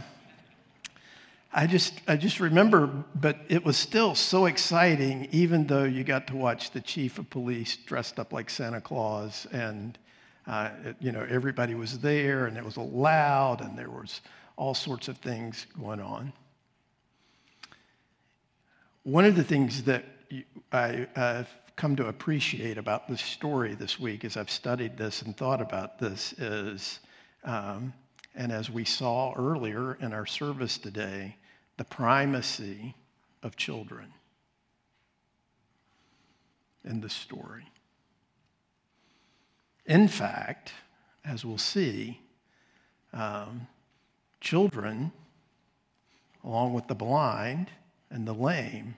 I 1.53 1.67
just, 1.67 1.93
I 2.07 2.17
just 2.17 2.39
remember, 2.39 2.87
but 3.15 3.37
it 3.49 3.63
was 3.63 3.77
still 3.77 4.15
so 4.15 4.45
exciting, 4.45 5.27
even 5.31 5.67
though 5.67 5.83
you 5.83 6.03
got 6.03 6.27
to 6.27 6.35
watch 6.35 6.71
the 6.71 6.81
chief 6.81 7.19
of 7.19 7.29
police 7.29 7.77
dressed 7.77 8.19
up 8.19 8.33
like 8.33 8.49
Santa 8.49 8.81
Claus 8.81 9.45
and 9.51 9.97
uh, 10.47 10.69
it, 10.85 10.95
you 10.99 11.11
know, 11.11 11.25
everybody 11.29 11.75
was 11.75 11.99
there 11.99 12.45
and 12.45 12.57
it 12.57 12.63
was 12.63 12.77
loud 12.77 13.61
and 13.61 13.77
there 13.77 13.89
was 13.89 14.21
all 14.55 14.73
sorts 14.73 15.07
of 15.07 15.17
things 15.17 15.67
going 15.79 15.99
on. 15.99 16.31
One 19.03 19.25
of 19.25 19.35
the 19.35 19.43
things 19.43 19.83
that 19.83 20.05
I, 20.71 21.07
have 21.15 21.49
come 21.75 21.95
to 21.95 22.07
appreciate 22.07 22.77
about 22.77 23.07
this 23.07 23.21
story 23.21 23.75
this 23.75 23.99
week 23.99 24.25
as 24.25 24.35
I've 24.35 24.49
studied 24.49 24.97
this 24.97 25.21
and 25.21 25.37
thought 25.37 25.61
about 25.61 25.99
this 25.99 26.33
is, 26.33 26.99
um, 27.43 27.93
and 28.35 28.51
as 28.51 28.69
we 28.69 28.83
saw 28.83 29.33
earlier 29.35 29.95
in 30.01 30.11
our 30.11 30.25
service 30.25 30.77
today, 30.77 31.37
the 31.77 31.83
primacy 31.83 32.95
of 33.43 33.55
children 33.55 34.11
in 36.83 37.01
the 37.01 37.09
story. 37.09 37.65
In 39.87 40.09
fact, 40.09 40.73
as 41.25 41.45
we'll 41.45 41.57
see, 41.57 42.19
um, 43.13 43.67
children, 44.41 45.11
along 46.43 46.73
with 46.73 46.87
the 46.87 46.95
blind 46.95 47.69
and 48.11 48.27
the 48.27 48.33
lame, 48.33 48.95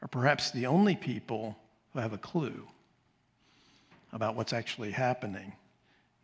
are 0.00 0.08
perhaps 0.08 0.52
the 0.52 0.66
only 0.66 0.94
people 0.94 1.56
who 1.92 1.98
have 1.98 2.12
a 2.12 2.18
clue 2.18 2.66
about 4.12 4.36
what's 4.36 4.52
actually 4.52 4.92
happening 4.92 5.52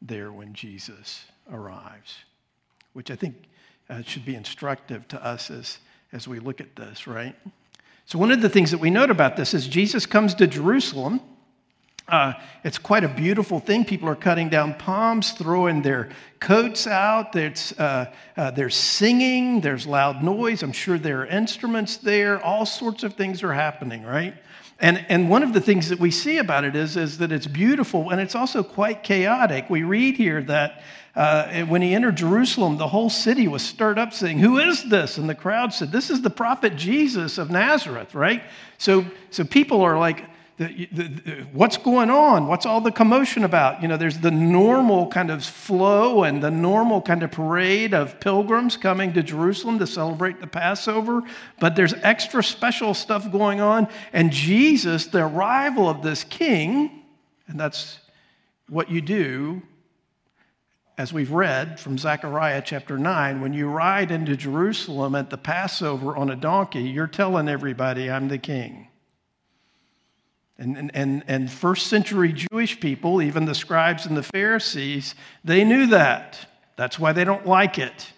there 0.01 0.31
when 0.33 0.55
Jesus 0.55 1.25
arrives, 1.51 2.17
which 2.93 3.11
I 3.11 3.17
think 3.17 3.35
uh, 3.91 4.03
should 4.03 4.25
be 4.25 4.37
instructive 4.37 5.07
to 5.09 5.25
us 5.25 5.51
as, 5.51 5.79
as 6.13 6.29
we 6.29 6.39
look 6.39 6.61
at 6.61 6.77
this, 6.77 7.07
right? 7.07 7.35
So, 8.07 8.19
one 8.19 8.31
of 8.31 8.43
the 8.43 8.49
things 8.49 8.71
that 8.71 8.79
we 8.79 8.91
note 8.91 9.11
about 9.11 9.37
this 9.37 9.55
is 9.55 9.67
Jesus 9.67 10.07
comes 10.07 10.35
to 10.35 10.47
Jerusalem 10.47 11.21
uh, 12.07 12.35
it's 12.63 12.77
quite 12.77 13.03
a 13.03 13.09
beautiful 13.09 13.61
thing. 13.61 13.85
People 13.85 14.09
are 14.09 14.15
cutting 14.15 14.51
down 14.51 14.75
palms, 14.75 15.33
throwing 15.33 15.81
their 15.81 16.11
coats 16.39 16.87
out. 16.87 17.33
There's, 17.33 17.73
uh, 17.79 18.13
uh, 18.37 18.51
there's 18.51 18.77
singing, 18.77 19.63
there's 19.63 19.87
loud 19.87 20.23
noise. 20.23 20.63
I'm 20.63 20.73
sure 20.73 20.99
there 20.99 21.23
are 21.23 21.27
instruments 21.27 21.97
there. 21.97 22.45
All 22.45 22.67
sorts 22.67 23.05
of 23.05 23.15
things 23.15 23.43
are 23.43 23.55
happening, 23.55 24.03
right? 24.03 24.35
And, 24.81 25.05
and 25.09 25.31
one 25.31 25.43
of 25.43 25.55
the 25.55 25.61
things 25.61 25.89
that 25.89 25.99
we 25.99 26.11
see 26.11 26.39
about 26.39 26.65
it 26.65 26.77
is, 26.77 26.97
is 26.99 27.19
that 27.19 27.33
it's 27.33 27.47
beautiful 27.47 28.11
and 28.11 28.21
it's 28.21 28.35
also 28.35 28.63
quite 28.63 29.03
chaotic. 29.03 29.71
We 29.71 29.83
read 29.83 30.17
here 30.17 30.43
that 30.43 30.83
uh, 31.15 31.65
when 31.67 31.81
he 31.81 31.95
entered 31.95 32.17
Jerusalem, 32.17 32.77
the 32.77 32.89
whole 32.89 33.09
city 33.09 33.49
was 33.49 33.63
stirred 33.63 33.99
up 33.99 34.13
saying, 34.13 34.41
Who 34.41 34.59
is 34.59 34.85
this? 34.91 35.17
And 35.17 35.29
the 35.29 35.35
crowd 35.35 35.73
said, 35.73 35.93
This 35.93 36.11
is 36.11 36.21
the 36.23 36.31
prophet 36.31 36.77
Jesus 36.77 37.39
of 37.39 37.51
Nazareth, 37.51 38.15
right? 38.15 38.43
So, 38.79 39.07
so 39.31 39.45
people 39.45 39.81
are 39.81 39.97
like, 39.97 40.25
the, 40.57 40.89
the, 40.93 41.03
the, 41.03 41.33
what's 41.53 41.77
going 41.77 42.11
on? 42.11 42.47
What's 42.47 42.65
all 42.65 42.81
the 42.81 42.93
commotion 42.93 43.43
about? 43.43 43.83
You 43.83 43.89
know, 43.89 43.97
there's 43.97 44.19
the 44.19 44.31
normal 44.31 45.09
kind 45.09 45.31
of 45.31 45.45
flow 45.45 46.23
and 46.23 46.41
the 46.41 46.51
normal 46.51 47.03
kind 47.03 47.25
of 47.25 47.33
parade 47.33 47.93
of 47.93 48.21
pilgrims 48.21 48.77
coming 48.77 49.13
to 49.15 49.23
Jerusalem 49.23 49.81
to 49.81 49.87
celebrate 49.87 50.41
the 50.41 50.47
Passover, 50.47 51.23
but 51.59 51.75
there's 51.75 51.95
extra 51.95 52.43
special 52.43 52.95
stuff 52.95 53.33
going 53.33 53.61
on. 53.61 53.89
And 54.13 54.31
Jesus, 54.31 55.07
the 55.07 55.27
arrival 55.27 55.89
of 55.89 56.03
this 56.03 56.23
king, 56.23 57.03
and 57.49 57.59
that's 57.59 57.99
what 58.69 58.89
you 58.89 59.01
do, 59.01 59.61
as 60.97 61.13
we've 61.13 61.33
read 61.33 61.81
from 61.81 61.99
Zechariah 61.99 62.63
chapter 62.65 62.97
9, 62.97 63.41
when 63.41 63.53
you 63.53 63.67
ride 63.67 64.13
into 64.13 64.37
Jerusalem 64.37 65.17
at 65.17 65.31
the 65.31 65.37
Passover 65.37 66.17
on 66.17 66.31
a 66.31 66.37
donkey, 66.37 66.83
you're 66.83 67.09
telling 67.09 67.49
everybody, 67.49 68.09
I'm 68.09 68.29
the 68.29 68.39
king. 68.39 68.87
And, 70.59 70.91
and, 70.95 71.25
and 71.27 71.51
first 71.51 71.89
century 71.89 72.33
Jewish 72.33 72.79
people, 72.79 73.21
even 73.21 73.45
the 73.45 73.55
scribes 73.55 74.07
and 74.07 74.17
the 74.17 74.23
Pharisees, 74.23 75.15
they 75.43 75.65
knew 75.65 75.87
that. 75.89 76.47
That's 76.77 76.99
why 76.99 77.13
they 77.13 77.25
don't 77.25 77.47
like 77.47 77.79
it. 77.79 78.13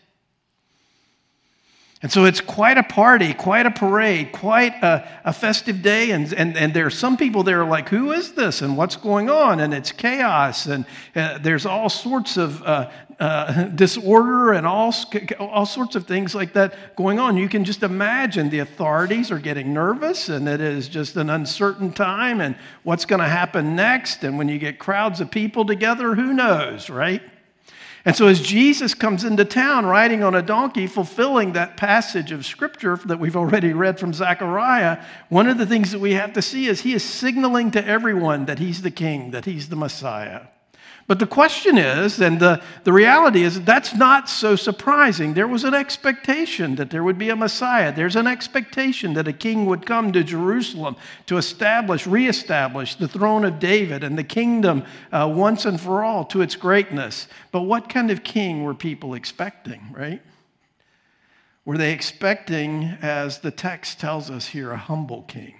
And 2.02 2.12
so 2.12 2.26
it's 2.26 2.42
quite 2.42 2.76
a 2.76 2.82
party, 2.82 3.32
quite 3.32 3.64
a 3.64 3.70
parade, 3.70 4.30
quite 4.30 4.74
a, 4.82 5.08
a 5.24 5.32
festive 5.32 5.80
day. 5.80 6.10
And, 6.10 6.30
and, 6.34 6.54
and 6.54 6.74
there 6.74 6.84
are 6.84 6.90
some 6.90 7.16
people 7.16 7.42
there 7.42 7.64
like, 7.64 7.88
who 7.88 8.12
is 8.12 8.32
this 8.32 8.60
and 8.60 8.76
what's 8.76 8.96
going 8.96 9.30
on? 9.30 9.60
And 9.60 9.72
it's 9.72 9.92
chaos. 9.92 10.66
And 10.66 10.84
uh, 11.14 11.38
there's 11.38 11.64
all 11.64 11.88
sorts 11.88 12.36
of 12.36 12.62
uh, 12.62 12.90
uh, 13.18 13.64
disorder 13.74 14.52
and 14.52 14.66
all, 14.66 14.94
all 15.40 15.64
sorts 15.64 15.96
of 15.96 16.06
things 16.06 16.34
like 16.34 16.52
that 16.52 16.96
going 16.96 17.18
on. 17.18 17.38
You 17.38 17.48
can 17.48 17.64
just 17.64 17.82
imagine 17.82 18.50
the 18.50 18.58
authorities 18.58 19.30
are 19.30 19.38
getting 19.38 19.72
nervous 19.72 20.28
and 20.28 20.46
it 20.46 20.60
is 20.60 20.88
just 20.88 21.16
an 21.16 21.30
uncertain 21.30 21.94
time 21.94 22.42
and 22.42 22.56
what's 22.82 23.06
going 23.06 23.22
to 23.22 23.28
happen 23.28 23.74
next. 23.74 24.22
And 24.22 24.36
when 24.36 24.50
you 24.50 24.58
get 24.58 24.78
crowds 24.78 25.22
of 25.22 25.30
people 25.30 25.64
together, 25.64 26.14
who 26.14 26.34
knows, 26.34 26.90
right? 26.90 27.22
And 28.06 28.14
so, 28.14 28.28
as 28.28 28.40
Jesus 28.40 28.94
comes 28.94 29.24
into 29.24 29.44
town 29.44 29.84
riding 29.84 30.22
on 30.22 30.36
a 30.36 30.40
donkey, 30.40 30.86
fulfilling 30.86 31.54
that 31.54 31.76
passage 31.76 32.30
of 32.30 32.46
scripture 32.46 32.96
that 33.06 33.18
we've 33.18 33.34
already 33.34 33.72
read 33.72 33.98
from 33.98 34.14
Zechariah, 34.14 35.02
one 35.28 35.48
of 35.48 35.58
the 35.58 35.66
things 35.66 35.90
that 35.90 35.98
we 35.98 36.12
have 36.12 36.32
to 36.34 36.40
see 36.40 36.66
is 36.66 36.82
he 36.82 36.94
is 36.94 37.02
signaling 37.02 37.72
to 37.72 37.84
everyone 37.84 38.46
that 38.46 38.60
he's 38.60 38.82
the 38.82 38.92
king, 38.92 39.32
that 39.32 39.44
he's 39.44 39.70
the 39.70 39.76
Messiah. 39.76 40.42
But 41.08 41.20
the 41.20 41.26
question 41.26 41.78
is, 41.78 42.20
and 42.20 42.40
the, 42.40 42.60
the 42.82 42.92
reality 42.92 43.44
is, 43.44 43.60
that's 43.60 43.94
not 43.94 44.28
so 44.28 44.56
surprising. 44.56 45.34
There 45.34 45.46
was 45.46 45.62
an 45.62 45.74
expectation 45.74 46.74
that 46.76 46.90
there 46.90 47.04
would 47.04 47.16
be 47.16 47.28
a 47.28 47.36
Messiah. 47.36 47.94
There's 47.94 48.16
an 48.16 48.26
expectation 48.26 49.14
that 49.14 49.28
a 49.28 49.32
king 49.32 49.66
would 49.66 49.86
come 49.86 50.12
to 50.12 50.24
Jerusalem 50.24 50.96
to 51.26 51.36
establish, 51.36 52.08
reestablish 52.08 52.96
the 52.96 53.06
throne 53.06 53.44
of 53.44 53.60
David 53.60 54.02
and 54.02 54.18
the 54.18 54.24
kingdom 54.24 54.84
uh, 55.12 55.32
once 55.32 55.64
and 55.64 55.80
for 55.80 56.02
all 56.02 56.24
to 56.24 56.42
its 56.42 56.56
greatness. 56.56 57.28
But 57.52 57.62
what 57.62 57.88
kind 57.88 58.10
of 58.10 58.24
king 58.24 58.64
were 58.64 58.74
people 58.74 59.14
expecting, 59.14 59.94
right? 59.96 60.22
Were 61.64 61.78
they 61.78 61.92
expecting, 61.92 62.96
as 63.02 63.38
the 63.38 63.52
text 63.52 64.00
tells 64.00 64.28
us 64.28 64.46
here, 64.46 64.72
a 64.72 64.76
humble 64.76 65.22
king? 65.22 65.55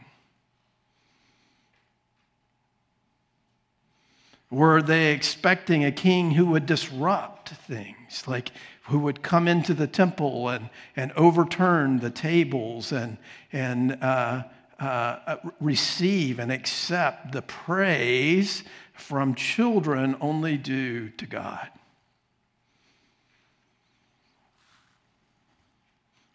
Were 4.50 4.80
they 4.80 5.12
expecting 5.12 5.84
a 5.84 5.90
king 5.90 6.30
who 6.30 6.46
would 6.46 6.66
disrupt 6.66 7.50
things, 7.50 8.22
like 8.28 8.52
who 8.84 9.00
would 9.00 9.22
come 9.22 9.48
into 9.48 9.74
the 9.74 9.88
temple 9.88 10.48
and, 10.48 10.70
and 10.94 11.10
overturn 11.12 11.98
the 11.98 12.10
tables 12.10 12.92
and, 12.92 13.18
and 13.52 13.98
uh, 14.00 14.44
uh, 14.78 15.36
receive 15.60 16.38
and 16.38 16.52
accept 16.52 17.32
the 17.32 17.42
praise 17.42 18.62
from 18.92 19.34
children 19.34 20.16
only 20.20 20.56
due 20.56 21.08
to 21.10 21.26
God? 21.26 21.68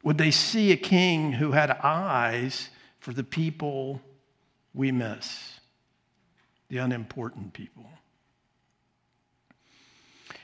Would 0.04 0.18
they 0.18 0.32
see 0.32 0.72
a 0.72 0.78
king 0.78 1.34
who 1.34 1.52
had 1.52 1.70
eyes 1.70 2.70
for 3.00 3.14
the 3.14 3.24
people 3.24 4.02
we 4.74 4.92
miss, 4.92 5.60
the 6.70 6.78
unimportant 6.78 7.54
people? 7.54 7.86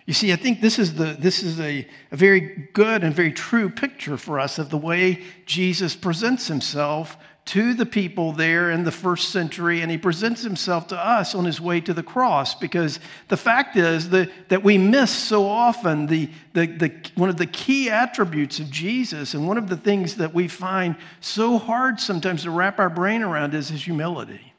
You 0.08 0.14
see, 0.14 0.32
I 0.32 0.38
think 0.38 0.62
this 0.62 0.80
is, 0.80 0.96
the, 0.96 1.18
this 1.20 1.44
is 1.44 1.60
a, 1.60 1.86
a 2.12 2.16
very 2.16 2.70
good 2.72 3.04
and 3.04 3.14
very 3.14 3.34
true 3.34 3.70
picture 3.70 4.16
for 4.16 4.40
us 4.40 4.58
of 4.58 4.70
the 4.70 4.78
way 4.78 5.22
Jesus 5.46 5.98
presents 5.98 6.48
himself 6.48 7.18
to 7.48 7.74
the 7.74 7.86
people 7.86 8.32
there 8.32 8.72
in 8.72 8.86
the 8.86 8.92
first 8.92 9.30
century, 9.30 9.82
and 9.82 9.92
he 9.92 9.98
presents 9.98 10.44
himself 10.44 10.88
to 10.88 10.98
us 10.98 11.36
on 11.36 11.44
his 11.44 11.60
way 11.60 11.82
to 11.82 11.94
the 11.94 12.04
cross. 12.04 12.56
Because 12.56 13.02
the 13.28 13.36
fact 13.36 13.76
is 13.76 14.10
that, 14.10 14.30
that 14.48 14.64
we 14.64 14.78
miss 14.78 15.12
so 15.12 15.46
often 15.46 16.08
the, 16.08 16.30
the, 16.54 16.68
the, 16.68 16.94
one 17.16 17.30
of 17.30 17.38
the 17.38 17.46
key 17.46 17.90
attributes 17.90 18.60
of 18.60 18.70
Jesus, 18.70 19.34
and 19.34 19.46
one 19.46 19.58
of 19.58 19.68
the 19.68 19.78
things 19.78 20.16
that 20.16 20.34
we 20.34 20.48
find 20.48 20.96
so 21.20 21.58
hard 21.58 22.00
sometimes 22.00 22.44
to 22.44 22.52
wrap 22.52 22.80
our 22.80 22.90
brain 22.90 23.24
around 23.24 23.54
is 23.54 23.68
his 23.68 23.84
humility. 23.84 24.54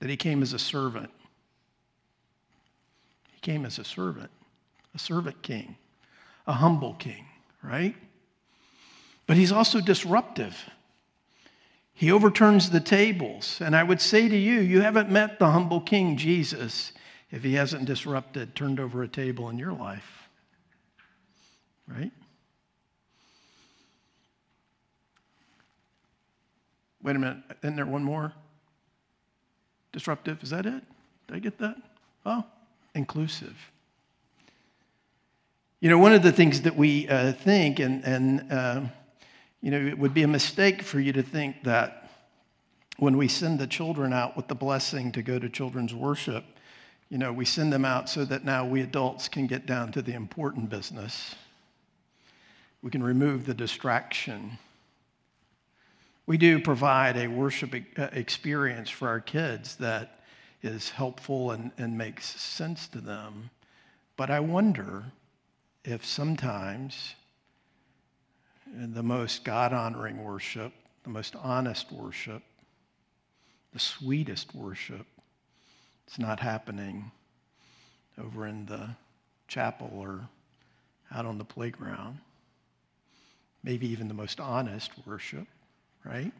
That 0.00 0.10
he 0.10 0.18
came 0.18 0.42
as 0.42 0.52
a 0.52 0.58
servant 0.58 1.10
came 3.46 3.64
as 3.64 3.78
a 3.78 3.84
servant, 3.84 4.28
a 4.92 4.98
servant 4.98 5.40
king, 5.40 5.76
a 6.48 6.52
humble 6.52 6.94
king, 6.94 7.26
right? 7.62 7.94
But 9.28 9.36
he's 9.36 9.52
also 9.52 9.80
disruptive. 9.80 10.68
He 11.94 12.10
overturns 12.10 12.70
the 12.70 12.80
tables. 12.80 13.60
And 13.60 13.76
I 13.76 13.84
would 13.84 14.00
say 14.00 14.28
to 14.28 14.36
you, 14.36 14.58
you 14.58 14.80
haven't 14.80 15.12
met 15.12 15.38
the 15.38 15.52
humble 15.52 15.80
king, 15.80 16.16
Jesus, 16.16 16.90
if 17.30 17.44
he 17.44 17.54
hasn't 17.54 17.84
disrupted, 17.84 18.56
turned 18.56 18.80
over 18.80 19.04
a 19.04 19.08
table 19.08 19.48
in 19.48 19.58
your 19.60 19.72
life. 19.72 20.28
Right? 21.86 22.10
Wait 27.00 27.14
a 27.14 27.18
minute. 27.20 27.38
Isn't 27.62 27.76
there 27.76 27.86
one 27.86 28.02
more? 28.02 28.32
Disruptive. 29.92 30.42
Is 30.42 30.50
that 30.50 30.66
it? 30.66 30.82
Did 31.28 31.36
I 31.36 31.38
get 31.38 31.58
that? 31.58 31.76
Oh, 32.24 32.44
inclusive. 32.96 33.56
You 35.80 35.90
know, 35.90 35.98
one 35.98 36.14
of 36.14 36.22
the 36.22 36.32
things 36.32 36.62
that 36.62 36.74
we 36.74 37.06
uh, 37.08 37.32
think, 37.32 37.78
and, 37.78 38.02
and 38.04 38.52
uh, 38.52 38.80
you 39.60 39.70
know, 39.70 39.78
it 39.78 39.98
would 39.98 40.14
be 40.14 40.22
a 40.22 40.28
mistake 40.28 40.82
for 40.82 40.98
you 40.98 41.12
to 41.12 41.22
think 41.22 41.62
that 41.64 42.10
when 42.98 43.16
we 43.16 43.28
send 43.28 43.58
the 43.58 43.66
children 43.66 44.12
out 44.12 44.36
with 44.36 44.48
the 44.48 44.54
blessing 44.54 45.12
to 45.12 45.22
go 45.22 45.38
to 45.38 45.48
children's 45.48 45.94
worship, 45.94 46.44
you 47.10 47.18
know, 47.18 47.32
we 47.32 47.44
send 47.44 47.72
them 47.72 47.84
out 47.84 48.08
so 48.08 48.24
that 48.24 48.44
now 48.44 48.64
we 48.66 48.80
adults 48.80 49.28
can 49.28 49.46
get 49.46 49.66
down 49.66 49.92
to 49.92 50.02
the 50.02 50.14
important 50.14 50.70
business. 50.70 51.34
We 52.82 52.90
can 52.90 53.02
remove 53.02 53.46
the 53.46 53.54
distraction. 53.54 54.58
We 56.26 56.38
do 56.38 56.58
provide 56.58 57.16
a 57.16 57.28
worship 57.28 57.74
uh, 57.96 58.08
experience 58.12 58.90
for 58.90 59.08
our 59.08 59.20
kids 59.20 59.76
that 59.76 60.20
is 60.62 60.90
helpful 60.90 61.50
and, 61.50 61.70
and 61.78 61.96
makes 61.96 62.26
sense 62.40 62.88
to 62.88 63.00
them. 63.00 63.50
But 64.16 64.30
I 64.30 64.40
wonder 64.40 65.04
if 65.84 66.04
sometimes 66.04 67.14
the 68.66 69.02
most 69.02 69.44
God 69.44 69.72
honoring 69.72 70.22
worship, 70.22 70.72
the 71.04 71.10
most 71.10 71.36
honest 71.36 71.92
worship, 71.92 72.42
the 73.72 73.78
sweetest 73.78 74.54
worship, 74.54 75.06
it's 76.06 76.18
not 76.18 76.40
happening 76.40 77.10
over 78.18 78.46
in 78.46 78.66
the 78.66 78.90
chapel 79.48 79.90
or 79.94 80.28
out 81.14 81.26
on 81.26 81.38
the 81.38 81.44
playground. 81.44 82.18
Maybe 83.62 83.88
even 83.88 84.08
the 84.08 84.14
most 84.14 84.40
honest 84.40 84.90
worship, 85.04 85.46
right? 86.04 86.32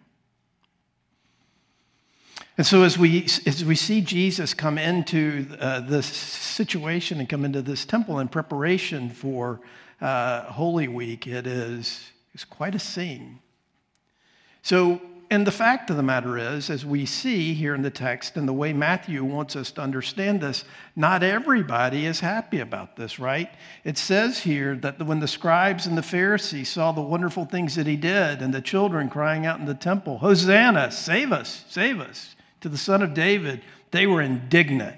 And 2.59 2.67
so, 2.67 2.83
as 2.85 2.97
we, 2.97 3.25
as 3.45 3.65
we 3.65 3.77
see 3.77 4.01
Jesus 4.01 4.55
come 4.55 4.79
into 4.79 5.47
uh, 5.61 5.81
this 5.81 6.07
situation 6.07 7.21
and 7.21 7.29
come 7.29 7.45
into 7.45 7.61
this 7.61 7.85
temple 7.85 8.19
in 8.19 8.29
preparation 8.29 9.11
for 9.11 9.61
uh, 10.01 10.43
Holy 10.45 10.89
Week, 10.89 11.27
it 11.27 11.47
is 11.47 12.11
it's 12.33 12.45
quite 12.45 12.75
a 12.75 12.79
scene. 12.79 13.41
So, 14.63 15.01
and 15.31 15.47
the 15.47 15.53
fact 15.53 15.91
of 15.91 15.97
the 15.97 16.03
matter 16.03 16.39
is, 16.39 16.71
as 16.71 16.85
we 16.85 17.07
see 17.07 17.55
here 17.55 17.75
in 17.75 17.83
the 17.83 17.91
text 17.91 18.37
and 18.37 18.47
the 18.47 18.53
way 18.53 18.73
Matthew 18.73 19.25
wants 19.25 19.57
us 19.57 19.71
to 19.73 19.81
understand 19.81 20.41
this, 20.41 20.65
not 20.95 21.23
everybody 21.23 22.07
is 22.07 22.21
happy 22.21 22.61
about 22.61 22.97
this, 22.97 23.19
right? 23.19 23.51
It 23.85 23.99
says 23.99 24.39
here 24.39 24.77
that 24.77 25.05
when 25.05 25.21
the 25.21 25.29
scribes 25.29 25.87
and 25.87 25.99
the 25.99 26.03
Pharisees 26.03 26.69
saw 26.69 26.93
the 26.93 27.01
wonderful 27.01 27.45
things 27.45 27.75
that 27.75 27.87
he 27.87 27.97
did 27.97 28.43
and 28.43 28.55
the 28.55 28.61
children 28.61 29.09
crying 29.09 29.47
out 29.47 29.59
in 29.59 29.67
the 29.67 29.75
temple, 29.75 30.19
Hosanna, 30.19 30.91
save 30.91 31.33
us, 31.33 31.65
save 31.69 32.01
us 32.01 32.37
to 32.61 32.69
the 32.69 32.79
Son 32.79 33.03
of 33.03 33.15
David, 33.15 33.63
they 33.91 34.07
were 34.07 34.23
indignant. 34.23 34.97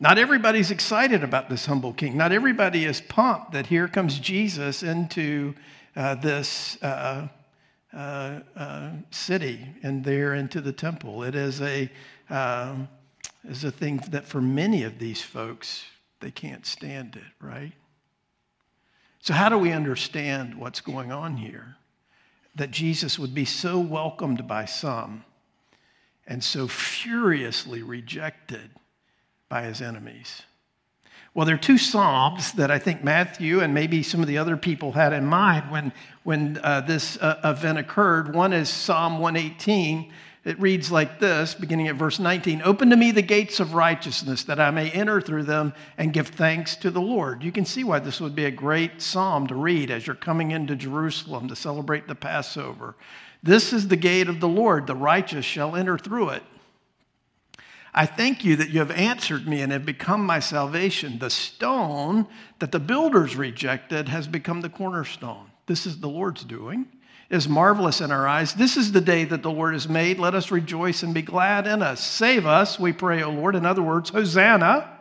Not 0.00 0.18
everybody's 0.18 0.70
excited 0.70 1.24
about 1.24 1.50
this 1.50 1.66
humble 1.66 1.92
king. 1.92 2.16
Not 2.16 2.30
everybody 2.30 2.84
is 2.84 3.00
pumped 3.00 3.52
that 3.52 3.66
here 3.66 3.88
comes 3.88 4.18
Jesus 4.18 4.82
into 4.82 5.54
uh, 5.96 6.14
this 6.14 6.80
uh, 6.82 7.28
uh, 7.92 8.40
uh 8.56 8.90
city 9.10 9.66
and 9.82 10.04
there 10.04 10.34
into 10.34 10.60
the 10.60 10.72
temple. 10.72 11.22
It 11.22 11.34
is 11.34 11.60
a, 11.60 11.90
um, 12.30 12.88
is 13.44 13.64
a 13.64 13.70
thing 13.70 14.02
that 14.10 14.26
for 14.26 14.40
many 14.40 14.82
of 14.82 14.98
these 14.98 15.22
folks, 15.22 15.84
they 16.20 16.30
can't 16.30 16.66
stand 16.66 17.16
it, 17.16 17.44
right? 17.44 17.72
So, 19.20 19.34
how 19.34 19.48
do 19.48 19.58
we 19.58 19.72
understand 19.72 20.54
what's 20.54 20.80
going 20.80 21.12
on 21.12 21.36
here? 21.36 21.78
that 22.58 22.72
Jesus 22.72 23.18
would 23.18 23.34
be 23.34 23.44
so 23.44 23.78
welcomed 23.78 24.46
by 24.46 24.64
some 24.64 25.24
and 26.26 26.42
so 26.42 26.68
furiously 26.68 27.82
rejected 27.82 28.70
by 29.48 29.62
his 29.62 29.80
enemies. 29.80 30.42
Well, 31.38 31.46
there 31.46 31.54
are 31.54 31.56
two 31.56 31.78
Psalms 31.78 32.50
that 32.54 32.72
I 32.72 32.80
think 32.80 33.04
Matthew 33.04 33.60
and 33.60 33.72
maybe 33.72 34.02
some 34.02 34.20
of 34.20 34.26
the 34.26 34.38
other 34.38 34.56
people 34.56 34.90
had 34.90 35.12
in 35.12 35.24
mind 35.24 35.70
when, 35.70 35.92
when 36.24 36.58
uh, 36.64 36.80
this 36.80 37.16
uh, 37.18 37.38
event 37.44 37.78
occurred. 37.78 38.34
One 38.34 38.52
is 38.52 38.68
Psalm 38.68 39.20
118, 39.20 40.12
It 40.44 40.60
reads 40.60 40.90
like 40.90 41.20
this, 41.20 41.54
beginning 41.54 41.86
at 41.86 41.94
verse 41.94 42.18
19 42.18 42.62
Open 42.64 42.90
to 42.90 42.96
me 42.96 43.12
the 43.12 43.22
gates 43.22 43.60
of 43.60 43.74
righteousness, 43.74 44.42
that 44.42 44.58
I 44.58 44.72
may 44.72 44.90
enter 44.90 45.20
through 45.20 45.44
them 45.44 45.74
and 45.96 46.12
give 46.12 46.26
thanks 46.26 46.74
to 46.74 46.90
the 46.90 47.00
Lord. 47.00 47.44
You 47.44 47.52
can 47.52 47.64
see 47.64 47.84
why 47.84 48.00
this 48.00 48.20
would 48.20 48.34
be 48.34 48.46
a 48.46 48.50
great 48.50 49.00
psalm 49.00 49.46
to 49.46 49.54
read 49.54 49.92
as 49.92 50.08
you're 50.08 50.16
coming 50.16 50.50
into 50.50 50.74
Jerusalem 50.74 51.46
to 51.46 51.54
celebrate 51.54 52.08
the 52.08 52.16
Passover. 52.16 52.96
This 53.44 53.72
is 53.72 53.86
the 53.86 53.96
gate 53.96 54.28
of 54.28 54.40
the 54.40 54.48
Lord, 54.48 54.88
the 54.88 54.96
righteous 54.96 55.44
shall 55.44 55.76
enter 55.76 55.98
through 55.98 56.30
it. 56.30 56.42
I 57.98 58.06
thank 58.06 58.44
you 58.44 58.54
that 58.56 58.70
you 58.70 58.78
have 58.78 58.92
answered 58.92 59.48
me 59.48 59.60
and 59.60 59.72
have 59.72 59.84
become 59.84 60.24
my 60.24 60.38
salvation. 60.38 61.18
The 61.18 61.30
stone 61.30 62.28
that 62.60 62.70
the 62.70 62.78
builders 62.78 63.34
rejected 63.34 64.08
has 64.08 64.28
become 64.28 64.60
the 64.60 64.68
cornerstone. 64.68 65.50
This 65.66 65.84
is 65.84 65.98
the 65.98 66.08
Lord's 66.08 66.44
doing 66.44 66.86
is 67.30 67.48
marvelous 67.48 68.00
in 68.00 68.10
our 68.10 68.26
eyes. 68.26 68.54
This 68.54 68.76
is 68.76 68.92
the 68.92 69.00
day 69.00 69.24
that 69.24 69.42
the 69.42 69.50
Lord 69.50 69.74
has 69.74 69.88
made. 69.88 70.18
Let 70.18 70.34
us 70.34 70.50
rejoice 70.50 71.02
and 71.02 71.12
be 71.12 71.22
glad 71.22 71.66
in 71.66 71.82
us. 71.82 72.00
Save 72.00 72.46
us, 72.46 72.78
we 72.78 72.92
pray, 72.92 73.22
O 73.22 73.30
Lord. 73.30 73.54
In 73.54 73.66
other 73.66 73.82
words, 73.82 74.10
Hosanna. 74.10 74.94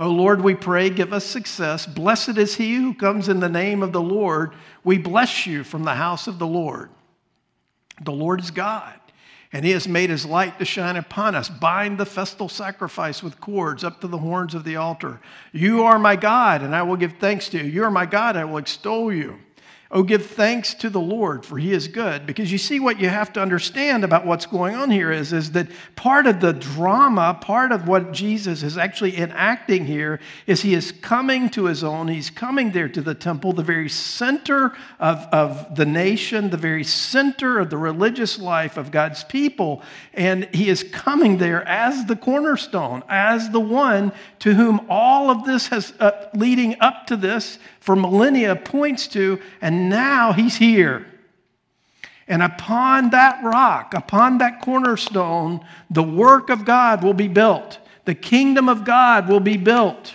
O 0.00 0.10
Lord, 0.10 0.42
we 0.42 0.54
pray, 0.54 0.90
give 0.90 1.12
us 1.12 1.24
success. 1.24 1.86
Blessed 1.86 2.36
is 2.36 2.56
he 2.56 2.74
who 2.74 2.94
comes 2.94 3.28
in 3.28 3.40
the 3.40 3.48
name 3.48 3.82
of 3.82 3.92
the 3.92 4.02
Lord. 4.02 4.52
We 4.82 4.98
bless 4.98 5.46
you 5.46 5.62
from 5.62 5.84
the 5.84 5.94
house 5.94 6.26
of 6.26 6.38
the 6.38 6.46
Lord. 6.46 6.90
The 8.02 8.12
Lord 8.12 8.40
is 8.40 8.50
God, 8.50 8.98
and 9.54 9.64
he 9.64 9.70
has 9.70 9.86
made 9.86 10.10
his 10.10 10.26
light 10.26 10.58
to 10.58 10.64
shine 10.64 10.96
upon 10.96 11.36
us. 11.36 11.48
Bind 11.48 11.96
the 11.96 12.04
festal 12.04 12.48
sacrifice 12.48 13.22
with 13.22 13.40
cords 13.40 13.84
up 13.84 14.00
to 14.00 14.08
the 14.08 14.18
horns 14.18 14.52
of 14.52 14.64
the 14.64 14.74
altar. 14.74 15.20
You 15.52 15.84
are 15.84 15.96
my 15.96 16.16
God, 16.16 16.60
and 16.60 16.74
I 16.74 16.82
will 16.82 16.96
give 16.96 17.14
thanks 17.20 17.48
to 17.50 17.58
you. 17.58 17.70
You 17.70 17.84
are 17.84 17.90
my 17.90 18.04
God, 18.04 18.36
I 18.36 18.44
will 18.44 18.58
extol 18.58 19.12
you. 19.12 19.38
Oh, 19.96 20.02
give 20.02 20.26
thanks 20.26 20.74
to 20.74 20.90
the 20.90 21.00
Lord, 21.00 21.46
for 21.46 21.56
he 21.56 21.72
is 21.72 21.86
good. 21.86 22.26
Because 22.26 22.50
you 22.50 22.58
see, 22.58 22.80
what 22.80 22.98
you 22.98 23.08
have 23.08 23.32
to 23.34 23.40
understand 23.40 24.02
about 24.02 24.26
what's 24.26 24.44
going 24.44 24.74
on 24.74 24.90
here 24.90 25.12
is, 25.12 25.32
is 25.32 25.52
that 25.52 25.68
part 25.94 26.26
of 26.26 26.40
the 26.40 26.52
drama, 26.52 27.38
part 27.40 27.70
of 27.70 27.86
what 27.86 28.10
Jesus 28.10 28.64
is 28.64 28.76
actually 28.76 29.16
enacting 29.16 29.84
here, 29.84 30.18
is 30.48 30.62
he 30.62 30.74
is 30.74 30.90
coming 30.90 31.48
to 31.50 31.66
his 31.66 31.84
own. 31.84 32.08
He's 32.08 32.28
coming 32.28 32.72
there 32.72 32.88
to 32.88 33.00
the 33.00 33.14
temple, 33.14 33.52
the 33.52 33.62
very 33.62 33.88
center 33.88 34.76
of, 34.98 35.28
of 35.30 35.76
the 35.76 35.86
nation, 35.86 36.50
the 36.50 36.56
very 36.56 36.82
center 36.82 37.60
of 37.60 37.70
the 37.70 37.78
religious 37.78 38.36
life 38.36 38.76
of 38.76 38.90
God's 38.90 39.22
people. 39.22 39.80
And 40.12 40.52
he 40.52 40.70
is 40.70 40.82
coming 40.82 41.38
there 41.38 41.62
as 41.68 42.06
the 42.06 42.16
cornerstone, 42.16 43.04
as 43.08 43.50
the 43.50 43.60
one 43.60 44.10
to 44.40 44.54
whom 44.54 44.86
all 44.88 45.30
of 45.30 45.44
this 45.44 45.68
has, 45.68 45.94
uh, 46.00 46.30
leading 46.34 46.74
up 46.80 47.06
to 47.06 47.16
this, 47.16 47.60
for 47.78 47.94
millennia 47.94 48.56
points 48.56 49.06
to, 49.08 49.38
and 49.60 49.83
now 49.88 50.32
he's 50.32 50.56
here. 50.56 51.06
And 52.26 52.42
upon 52.42 53.10
that 53.10 53.42
rock, 53.44 53.94
upon 53.94 54.38
that 54.38 54.62
cornerstone, 54.62 55.64
the 55.90 56.02
work 56.02 56.48
of 56.48 56.64
God 56.64 57.02
will 57.02 57.14
be 57.14 57.28
built. 57.28 57.78
The 58.06 58.14
kingdom 58.14 58.68
of 58.68 58.84
God 58.84 59.28
will 59.28 59.40
be 59.40 59.56
built. 59.56 60.14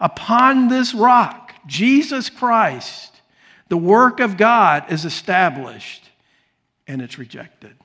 Upon 0.00 0.68
this 0.68 0.94
rock, 0.94 1.54
Jesus 1.66 2.30
Christ, 2.30 3.20
the 3.68 3.76
work 3.76 4.20
of 4.20 4.36
God 4.36 4.90
is 4.90 5.04
established 5.04 6.10
and 6.86 7.00
it's 7.00 7.18
rejected. 7.18 7.76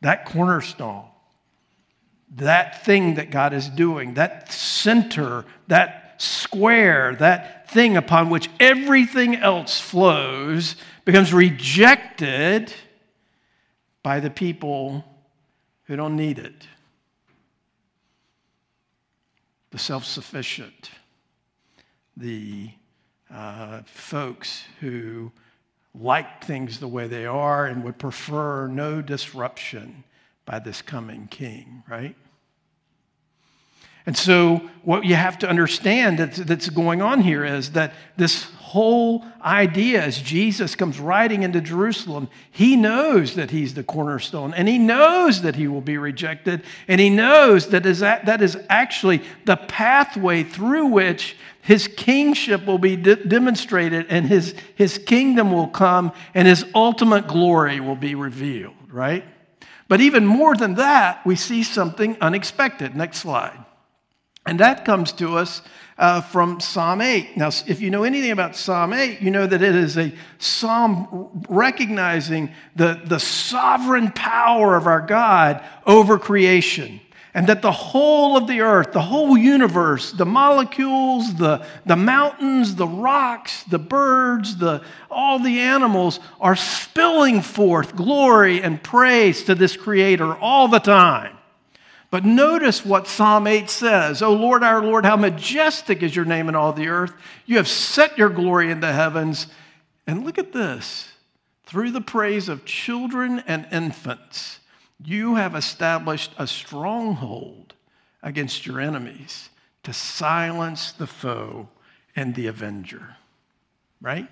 That 0.00 0.24
cornerstone, 0.24 1.04
that 2.36 2.84
thing 2.84 3.14
that 3.14 3.30
God 3.30 3.52
is 3.52 3.68
doing, 3.68 4.14
that 4.14 4.50
center, 4.50 5.44
that 5.68 6.20
square, 6.20 7.14
that 7.16 7.61
thing 7.72 7.96
upon 7.96 8.30
which 8.30 8.48
everything 8.60 9.36
else 9.36 9.80
flows, 9.80 10.76
becomes 11.04 11.32
rejected 11.32 12.72
by 14.02 14.20
the 14.20 14.30
people 14.30 15.04
who 15.84 15.96
don't 15.96 16.16
need 16.16 16.38
it. 16.38 16.66
The 19.70 19.78
self 19.78 20.04
sufficient, 20.04 20.90
the 22.16 22.70
uh, 23.32 23.82
folks 23.86 24.64
who 24.80 25.32
like 25.94 26.44
things 26.44 26.80
the 26.80 26.88
way 26.88 27.06
they 27.06 27.26
are 27.26 27.66
and 27.66 27.84
would 27.84 27.98
prefer 27.98 28.66
no 28.66 29.02
disruption 29.02 30.04
by 30.44 30.58
this 30.58 30.82
coming 30.82 31.26
king, 31.28 31.82
right? 31.88 32.16
And 34.04 34.16
so, 34.16 34.68
what 34.82 35.04
you 35.04 35.14
have 35.14 35.38
to 35.40 35.48
understand 35.48 36.18
that's, 36.18 36.38
that's, 36.38 36.68
going 36.68 37.02
on 37.02 37.20
here 37.20 37.44
is 37.44 37.70
that 37.72 37.92
this 38.16 38.44
whole 38.44 39.24
idea, 39.42 40.02
as 40.02 40.20
Jesus 40.20 40.74
comes 40.74 40.98
riding 40.98 41.44
into 41.44 41.60
Jerusalem, 41.60 42.28
he 42.50 42.74
knows 42.74 43.36
that 43.36 43.52
he's 43.52 43.74
the 43.74 43.84
cornerstone, 43.84 44.54
and 44.54 44.66
he 44.66 44.78
knows 44.78 45.42
that 45.42 45.54
he 45.54 45.68
will 45.68 45.80
be 45.80 45.98
rejected, 45.98 46.62
and 46.88 47.00
he 47.00 47.10
knows 47.10 47.68
that 47.68 47.86
is, 47.86 48.00
that, 48.00 48.26
that 48.26 48.42
is 48.42 48.58
actually 48.68 49.22
the 49.44 49.56
pathway 49.56 50.42
through 50.42 50.86
which 50.86 51.36
his 51.60 51.86
kingship 51.86 52.66
will 52.66 52.78
be 52.78 52.96
de- 52.96 53.24
demonstrated, 53.24 54.06
and 54.08 54.26
his, 54.26 54.54
his 54.74 54.98
kingdom 54.98 55.52
will 55.52 55.68
come, 55.68 56.10
and 56.34 56.48
his 56.48 56.64
ultimate 56.74 57.28
glory 57.28 57.78
will 57.78 57.94
be 57.94 58.16
revealed, 58.16 58.74
right? 58.90 59.24
But 59.86 60.00
even 60.00 60.26
more 60.26 60.56
than 60.56 60.74
that, 60.74 61.24
we 61.24 61.36
see 61.36 61.62
something 61.62 62.16
unexpected. 62.20 62.96
Next 62.96 63.18
slide. 63.18 63.61
And 64.44 64.58
that 64.60 64.84
comes 64.84 65.12
to 65.12 65.36
us 65.36 65.62
uh, 65.98 66.20
from 66.20 66.58
Psalm 66.58 67.00
8. 67.00 67.36
Now, 67.36 67.50
if 67.66 67.80
you 67.80 67.90
know 67.90 68.02
anything 68.02 68.32
about 68.32 68.56
Psalm 68.56 68.92
8, 68.92 69.20
you 69.20 69.30
know 69.30 69.46
that 69.46 69.62
it 69.62 69.74
is 69.74 69.96
a 69.96 70.12
psalm 70.38 71.44
recognizing 71.48 72.52
the, 72.74 73.00
the 73.04 73.20
sovereign 73.20 74.10
power 74.10 74.76
of 74.76 74.86
our 74.86 75.00
God 75.00 75.62
over 75.86 76.18
creation. 76.18 77.00
And 77.34 77.46
that 77.46 77.62
the 77.62 77.72
whole 77.72 78.36
of 78.36 78.46
the 78.46 78.60
earth, 78.60 78.92
the 78.92 79.00
whole 79.00 79.38
universe, 79.38 80.12
the 80.12 80.26
molecules, 80.26 81.34
the, 81.34 81.64
the 81.86 81.96
mountains, 81.96 82.74
the 82.74 82.86
rocks, 82.86 83.62
the 83.64 83.78
birds, 83.78 84.56
the, 84.56 84.82
all 85.10 85.38
the 85.38 85.60
animals 85.60 86.20
are 86.40 86.56
spilling 86.56 87.40
forth 87.40 87.96
glory 87.96 88.60
and 88.60 88.82
praise 88.82 89.44
to 89.44 89.54
this 89.54 89.78
Creator 89.78 90.34
all 90.36 90.68
the 90.68 90.80
time. 90.80 91.38
But 92.12 92.26
notice 92.26 92.84
what 92.84 93.08
Psalm 93.08 93.46
8 93.46 93.70
says 93.70 94.20
O 94.20 94.34
Lord, 94.34 94.62
our 94.62 94.82
Lord, 94.82 95.06
how 95.06 95.16
majestic 95.16 96.02
is 96.02 96.14
your 96.14 96.26
name 96.26 96.46
in 96.46 96.54
all 96.54 96.74
the 96.74 96.88
earth. 96.88 97.14
You 97.46 97.56
have 97.56 97.66
set 97.66 98.18
your 98.18 98.28
glory 98.28 98.70
in 98.70 98.80
the 98.80 98.92
heavens. 98.92 99.46
And 100.06 100.22
look 100.22 100.36
at 100.36 100.52
this 100.52 101.10
through 101.64 101.90
the 101.90 102.02
praise 102.02 102.50
of 102.50 102.66
children 102.66 103.42
and 103.46 103.66
infants, 103.72 104.58
you 105.02 105.36
have 105.36 105.54
established 105.54 106.32
a 106.36 106.46
stronghold 106.46 107.72
against 108.22 108.66
your 108.66 108.78
enemies 108.78 109.48
to 109.82 109.94
silence 109.94 110.92
the 110.92 111.06
foe 111.06 111.70
and 112.14 112.34
the 112.34 112.46
avenger. 112.46 113.16
Right? 114.02 114.28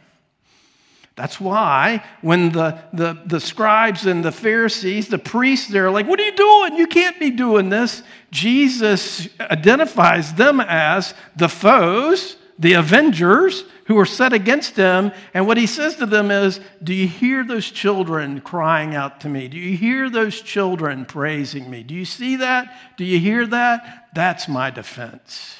That's 1.20 1.38
why 1.38 2.02
when 2.22 2.50
the, 2.52 2.83
the, 2.94 3.20
the 3.26 3.40
scribes 3.40 4.06
and 4.06 4.24
the 4.24 4.33
Pharisees, 4.33 5.09
the 5.09 5.18
priests, 5.18 5.68
they're 5.68 5.90
like, 5.90 6.06
What 6.06 6.18
are 6.18 6.24
you 6.24 6.35
doing? 6.35 6.76
You 6.76 6.87
can't 6.87 7.20
be 7.20 7.30
doing 7.30 7.68
this. 7.68 8.02
Jesus 8.30 9.28
identifies 9.38 10.33
them 10.33 10.61
as 10.61 11.12
the 11.37 11.50
foes, 11.50 12.37
the 12.59 12.72
avengers 12.72 13.64
who 13.85 13.98
are 13.98 14.06
set 14.06 14.33
against 14.33 14.76
him. 14.76 15.12
And 15.35 15.46
what 15.46 15.59
he 15.59 15.66
says 15.66 15.96
to 15.96 16.06
them 16.06 16.30
is, 16.30 16.59
Do 16.83 16.94
you 16.94 17.06
hear 17.06 17.44
those 17.44 17.70
children 17.70 18.40
crying 18.40 18.94
out 18.94 19.20
to 19.20 19.28
me? 19.28 19.46
Do 19.46 19.59
you 19.59 19.76
hear 19.76 20.09
those 20.09 20.40
children 20.40 21.04
praising 21.04 21.68
me? 21.68 21.83
Do 21.83 21.94
you 21.94 22.06
see 22.06 22.37
that? 22.37 22.74
Do 22.96 23.04
you 23.04 23.18
hear 23.18 23.46
that? 23.46 24.09
That's 24.14 24.48
my 24.48 24.70
defense. 24.70 25.56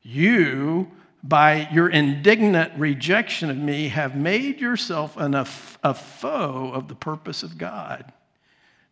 You 0.00 0.92
by 1.22 1.68
your 1.70 1.88
indignant 1.88 2.72
rejection 2.78 3.50
of 3.50 3.56
me, 3.56 3.88
have 3.88 4.16
made 4.16 4.60
yourself 4.60 5.16
an, 5.16 5.34
a, 5.34 5.46
a 5.84 5.94
foe 5.94 6.70
of 6.72 6.88
the 6.88 6.94
purpose 6.94 7.42
of 7.42 7.58
God. 7.58 8.12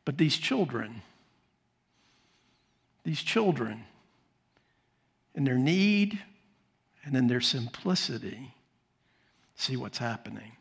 But 0.05 0.19
these 0.19 0.37
children, 0.37 1.03
these 3.05 3.23
children, 3.23 3.85
in 5.35 5.45
their 5.45 5.59
need 5.59 6.19
and 7.05 7.17
in 7.17 7.29
their 7.29 7.41
simplicity, 7.41 8.53
see 9.55 9.77
what's 9.77 9.99
happening, 9.99 10.53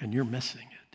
and 0.00 0.14
you're 0.14 0.24
missing 0.24 0.66
it. 0.70 0.85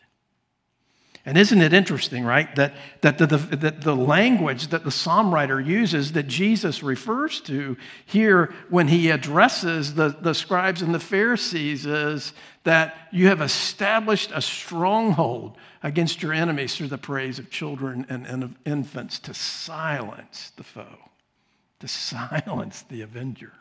And 1.26 1.38
isn't 1.38 1.62
it 1.62 1.72
interesting, 1.72 2.24
right, 2.24 2.54
that, 2.56 2.74
that, 3.02 3.20
the, 3.20 3.28
the, 3.28 3.38
that 3.58 3.82
the 3.82 3.96
language 3.96 4.70
that 4.70 4.84
the 4.84 4.90
psalm 4.90 5.32
writer 5.32 5.62
uses 5.62 6.14
that 6.14 6.28
Jesus 6.28 6.82
refers 6.82 7.42
to 7.42 7.78
here 8.06 8.54
when 8.70 8.88
he 8.88 9.12
addresses 9.12 9.94
the, 9.94 10.10
the 10.10 10.34
scribes 10.34 10.82
and 10.82 10.96
the 10.96 11.00
Pharisees 11.00 11.86
is 11.86 12.34
that 12.64 13.08
you 13.12 13.28
have 13.28 13.40
established 13.40 14.32
a 14.34 14.42
stronghold 14.42 15.58
against 15.84 16.24
your 16.24 16.34
enemies 16.34 16.76
through 16.76 16.88
the 16.88 16.98
praise 16.98 17.38
of 17.38 17.52
children 17.52 18.06
and, 18.10 18.26
and 18.26 18.44
of 18.44 18.56
infants 18.66 19.20
to 19.20 19.34
silence 19.36 20.52
the 20.56 20.64
foe, 20.64 20.98
to 21.82 21.88
silence 21.88 22.84
the 22.90 23.04
avenger. 23.04 23.54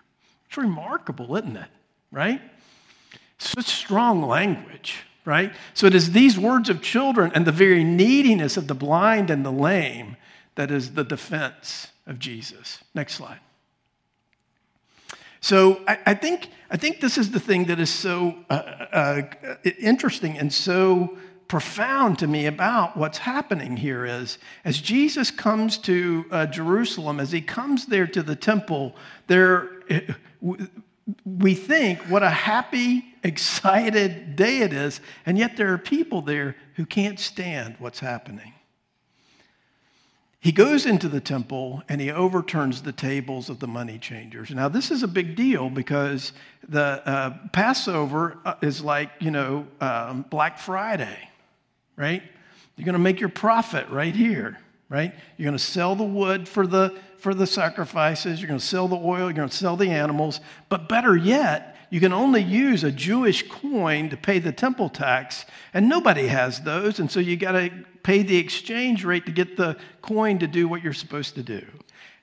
It's 0.46 0.56
remarkable, 0.56 1.36
isn't 1.36 1.56
it? 1.56 1.68
Right? 2.10 2.40
Such 3.36 3.66
strong 3.66 4.22
language 4.22 5.04
right? 5.24 5.52
So 5.74 5.86
it 5.86 5.94
is 5.94 6.12
these 6.12 6.38
words 6.38 6.68
of 6.68 6.82
children 6.82 7.32
and 7.34 7.46
the 7.46 7.52
very 7.52 7.84
neediness 7.84 8.56
of 8.56 8.66
the 8.66 8.74
blind 8.74 9.30
and 9.30 9.44
the 9.44 9.52
lame 9.52 10.16
that 10.54 10.70
is 10.70 10.94
the 10.94 11.04
defense 11.04 11.88
of 12.06 12.18
Jesus. 12.18 12.82
Next 12.94 13.14
slide. 13.14 13.40
So 15.40 15.80
I, 15.88 15.98
I 16.06 16.14
think, 16.14 16.50
I 16.70 16.76
think 16.76 17.00
this 17.00 17.16
is 17.16 17.30
the 17.30 17.40
thing 17.40 17.64
that 17.66 17.80
is 17.80 17.90
so 17.90 18.36
uh, 18.50 18.54
uh, 18.92 19.22
interesting 19.78 20.38
and 20.38 20.52
so 20.52 21.16
profound 21.48 22.18
to 22.20 22.26
me 22.28 22.46
about 22.46 22.96
what's 22.96 23.18
happening 23.18 23.76
here 23.76 24.04
is 24.04 24.38
as 24.64 24.80
Jesus 24.80 25.32
comes 25.32 25.78
to 25.78 26.24
uh, 26.30 26.46
Jerusalem, 26.46 27.18
as 27.18 27.32
he 27.32 27.40
comes 27.40 27.86
there 27.86 28.06
to 28.06 28.22
the 28.22 28.36
temple, 28.36 28.94
there 29.26 29.68
we 31.24 31.54
think 31.54 31.98
what 32.02 32.22
a 32.22 32.30
happy, 32.30 33.04
excited 33.22 34.36
day 34.36 34.58
it 34.58 34.72
is, 34.72 35.00
and 35.26 35.38
yet 35.38 35.56
there 35.56 35.72
are 35.72 35.78
people 35.78 36.22
there 36.22 36.56
who 36.74 36.86
can't 36.86 37.18
stand 37.18 37.76
what's 37.78 38.00
happening. 38.00 38.54
He 40.42 40.52
goes 40.52 40.86
into 40.86 41.08
the 41.08 41.20
temple 41.20 41.82
and 41.86 42.00
he 42.00 42.10
overturns 42.10 42.80
the 42.80 42.92
tables 42.92 43.50
of 43.50 43.60
the 43.60 43.66
money 43.66 43.98
changers. 43.98 44.50
Now, 44.50 44.68
this 44.68 44.90
is 44.90 45.02
a 45.02 45.08
big 45.08 45.36
deal 45.36 45.68
because 45.68 46.32
the 46.66 47.06
uh, 47.06 47.36
Passover 47.52 48.38
uh, 48.46 48.54
is 48.62 48.82
like, 48.82 49.10
you 49.20 49.30
know, 49.30 49.66
um, 49.82 50.24
Black 50.30 50.58
Friday 50.58 51.30
right? 52.00 52.22
You're 52.76 52.86
going 52.86 52.94
to 52.94 52.98
make 52.98 53.20
your 53.20 53.28
profit 53.28 53.86
right 53.90 54.16
here, 54.16 54.58
right? 54.88 55.14
You're 55.36 55.44
going 55.44 55.56
to 55.56 55.62
sell 55.62 55.94
the 55.94 56.02
wood 56.02 56.48
for 56.48 56.66
the 56.66 56.98
for 57.18 57.34
the 57.34 57.46
sacrifices, 57.46 58.40
you're 58.40 58.48
going 58.48 58.58
to 58.58 58.64
sell 58.64 58.88
the 58.88 58.96
oil, 58.96 59.24
you're 59.24 59.34
going 59.34 59.50
to 59.50 59.54
sell 59.54 59.76
the 59.76 59.90
animals, 59.90 60.40
but 60.70 60.88
better 60.88 61.14
yet, 61.14 61.76
you 61.90 62.00
can 62.00 62.12
only 62.12 62.42
use 62.42 62.84
a 62.84 62.92
Jewish 62.92 63.48
coin 63.48 64.08
to 64.10 64.16
pay 64.16 64.38
the 64.38 64.52
temple 64.52 64.88
tax, 64.88 65.44
and 65.74 65.88
nobody 65.88 66.28
has 66.28 66.60
those, 66.60 67.00
and 67.00 67.10
so 67.10 67.20
you 67.20 67.36
got 67.36 67.52
to 67.52 67.70
pay 68.02 68.22
the 68.22 68.36
exchange 68.38 69.04
rate 69.04 69.26
to 69.26 69.32
get 69.32 69.56
the 69.56 69.76
coin 70.00 70.38
to 70.38 70.46
do 70.46 70.68
what 70.68 70.82
you're 70.82 70.92
supposed 70.92 71.34
to 71.34 71.42
do. 71.42 71.66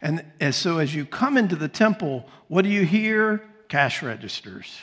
And, 0.02 0.24
and 0.40 0.54
so 0.54 0.78
as 0.80 0.96
you 0.96 1.06
come 1.06 1.38
into 1.38 1.56
the 1.56 1.68
temple, 1.68 2.28
what 2.48 2.64
do 2.64 2.70
you 2.70 2.86
hear? 2.86 3.44
Cash 3.68 4.02
registers. 4.02 4.80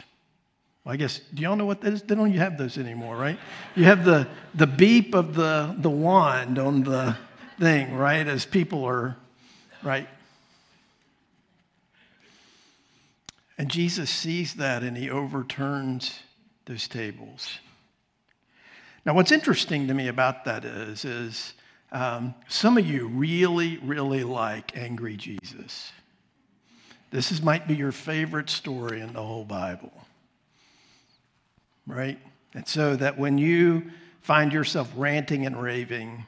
Well, 0.85 0.93
I 0.93 0.97
guess, 0.97 1.21
do 1.33 1.43
y'all 1.43 1.57
know 1.57 1.65
what 1.65 1.81
that 1.81 1.95
is? 1.95 2.03
They 2.03 2.15
don't 2.15 2.33
you 2.33 2.41
have 2.41 2.59
those 2.59 2.77
anymore, 2.77 3.17
right? 3.17 3.39
You 3.75 3.85
have 3.85 4.05
the, 4.05 4.29
the 4.55 4.67
beep 4.67 5.15
of 5.15 5.35
the, 5.35 5.75
the 5.79 5.89
wand 5.89 6.59
on 6.59 6.83
the 6.83 7.17
thing, 7.59 7.95
right? 7.95 8.27
As 8.27 8.45
people 8.45 8.85
are, 8.85 9.17
right? 9.83 10.07
And 13.57 13.71
Jesus 13.71 14.11
sees 14.11 14.55
that 14.55 14.83
and 14.83 14.97
he 14.97 15.11
overturns 15.11 16.21
those 16.65 16.89
tables. 16.89 17.59
Now, 19.07 19.15
what's 19.15 19.33
interesting 19.33 19.87
to 19.89 19.95
me 19.95 20.09
about 20.09 20.45
that 20.47 20.65
is, 20.65 21.05
is 21.05 21.55
um, 21.93 22.35
some 22.49 22.79
of 22.79 22.87
you 22.87 23.07
really, 23.07 23.77
really 23.79 24.25
like 24.25 24.77
angry 24.77 25.17
Jesus. 25.17 25.93
This 27.11 27.31
is, 27.31 27.43
might 27.43 27.69
be 27.69 27.77
your 27.77 27.93
favorite 27.93 28.51
story 28.51 29.01
in 29.01 29.13
the 29.13 29.23
whole 29.23 29.45
Bible 29.45 29.93
right? 31.87 32.19
And 32.55 32.67
so 32.67 32.97
that 32.97 33.19
when 33.19 33.39
you 33.39 33.91
find 34.21 34.53
yourself 34.53 34.91
ranting 34.97 35.47
and 35.47 35.61
raving, 35.61 36.25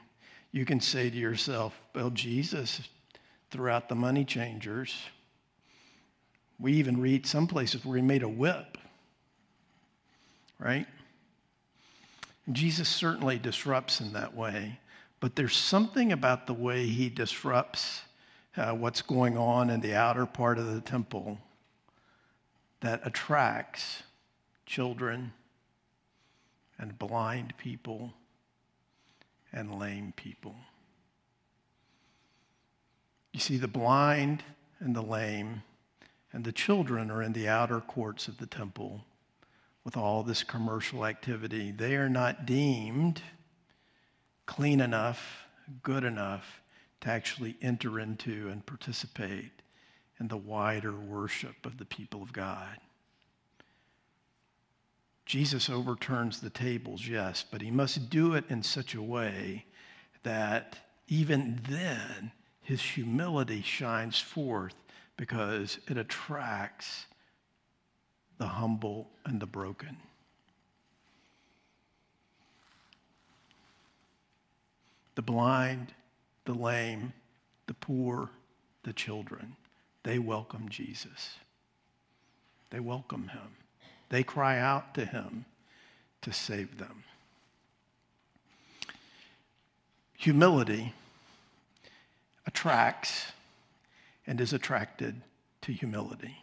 you 0.53 0.65
can 0.65 0.81
say 0.81 1.11
to 1.11 1.17
yourself, 1.17 1.79
well, 1.95 2.11
Jesus 2.11 2.81
throughout 3.51 3.89
the 3.89 3.95
money 3.95 4.25
changers. 4.25 4.95
We 6.59 6.73
even 6.75 7.01
read 7.01 7.27
some 7.27 7.47
places 7.47 7.85
where 7.85 7.97
he 7.97 8.03
made 8.03 8.23
a 8.23 8.29
whip, 8.29 8.79
right? 10.59 10.87
Jesus 12.51 12.89
certainly 12.89 13.39
disrupts 13.39 14.01
in 14.01 14.13
that 14.15 14.35
way, 14.35 14.79
but 15.21 15.37
there's 15.37 15.57
something 15.57 16.13
about 16.13 16.47
the 16.47 16.55
way 16.55 16.87
he 16.87 17.09
disrupts 17.09 18.03
uh, 18.57 18.73
what's 18.73 19.03
going 19.03 19.37
on 19.37 19.69
in 19.69 19.81
the 19.81 19.95
outer 19.95 20.25
part 20.25 20.59
of 20.59 20.73
the 20.73 20.81
temple 20.81 21.39
that 22.81 23.01
attracts 23.05 24.03
children 24.65 25.33
and 26.79 26.99
blind 26.99 27.55
people 27.59 28.13
and 29.53 29.79
lame 29.79 30.13
people. 30.17 30.55
You 33.33 33.41
see, 33.41 33.57
the 33.57 33.69
blind 33.69 34.43
and 34.81 34.95
the 34.95 35.03
lame 35.03 35.63
and 36.37 36.45
the 36.45 36.53
children 36.53 37.11
are 37.11 37.23
in 37.23 37.33
the 37.33 37.49
outer 37.49 37.81
courts 37.81 38.29
of 38.29 38.37
the 38.37 38.47
temple 38.47 39.07
with 39.85 39.97
all 39.97 40.23
this 40.23 40.43
commercial 40.43 41.07
activity. 41.07 41.71
They 41.71 41.97
are 41.97 42.11
not 42.11 42.45
deemed 42.45 43.23
clean 44.45 44.83
enough, 44.83 45.47
good 45.83 46.05
enough 46.05 46.61
to 47.01 47.09
actually 47.09 47.57
enter 47.63 47.99
into 47.99 48.51
and 48.51 48.67
participate 48.67 49.63
in 50.21 50.29
the 50.29 50.37
wider 50.37 50.93
worship 50.93 51.65
of 51.65 51.79
the 51.79 51.87
people 51.87 52.23
of 52.23 52.35
God. 52.35 52.77
Jesus 55.25 55.71
overturns 55.71 56.43
the 56.43 56.51
tables, 56.51 57.09
yes, 57.09 57.47
but 57.51 57.63
he 57.63 57.71
must 57.71 58.11
do 58.11 58.35
it 58.35 58.45
in 58.51 58.63
such 58.63 58.95
a 58.95 59.01
way 59.01 59.65
that 60.23 60.77
even 61.09 61.63
then 61.67 62.31
his 62.61 62.83
humility 62.83 63.63
shines 63.63 64.21
forth 64.21 64.75
because 65.17 65.79
it 65.89 65.97
attracts 65.97 67.07
the 68.39 68.47
humble 68.47 69.09
and 69.25 69.41
the 69.41 69.47
broken. 69.47 69.97
The 75.15 75.23
blind, 75.23 75.95
the 76.45 76.53
lame, 76.53 77.13
the 77.67 77.75
poor, 77.75 78.31
the 78.83 78.93
children, 78.93 79.57
they 80.03 80.19
welcome 80.19 80.69
Jesus. 80.69 81.37
They 82.71 82.81
welcome 82.81 83.29
him. 83.29 83.57
They 84.11 84.23
cry 84.23 84.59
out 84.59 84.95
to 84.95 85.05
him 85.05 85.47
to 86.23 86.33
save 86.33 86.79
them. 86.79 87.05
Humility 90.19 90.93
attracts 92.47 93.33
and 94.27 94.41
is 94.41 94.53
attracted 94.53 95.23
to 95.63 95.73
humility. 95.73 96.37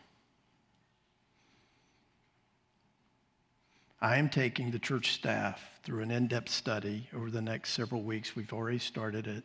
I 4.01 4.17
am 4.17 4.29
taking 4.29 4.71
the 4.71 4.79
church 4.79 5.13
staff 5.13 5.61
through 5.83 6.01
an 6.01 6.11
in 6.11 6.27
depth 6.27 6.49
study 6.49 7.09
over 7.15 7.29
the 7.29 7.41
next 7.41 7.71
several 7.71 8.01
weeks. 8.01 8.35
We've 8.35 8.51
already 8.51 8.79
started 8.79 9.27
it 9.27 9.43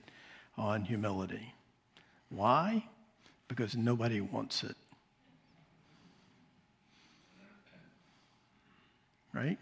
on 0.56 0.84
humility. 0.84 1.54
Why? 2.28 2.84
Because 3.46 3.76
nobody 3.76 4.20
wants 4.20 4.64
it. 4.64 4.76
right? 9.38 9.58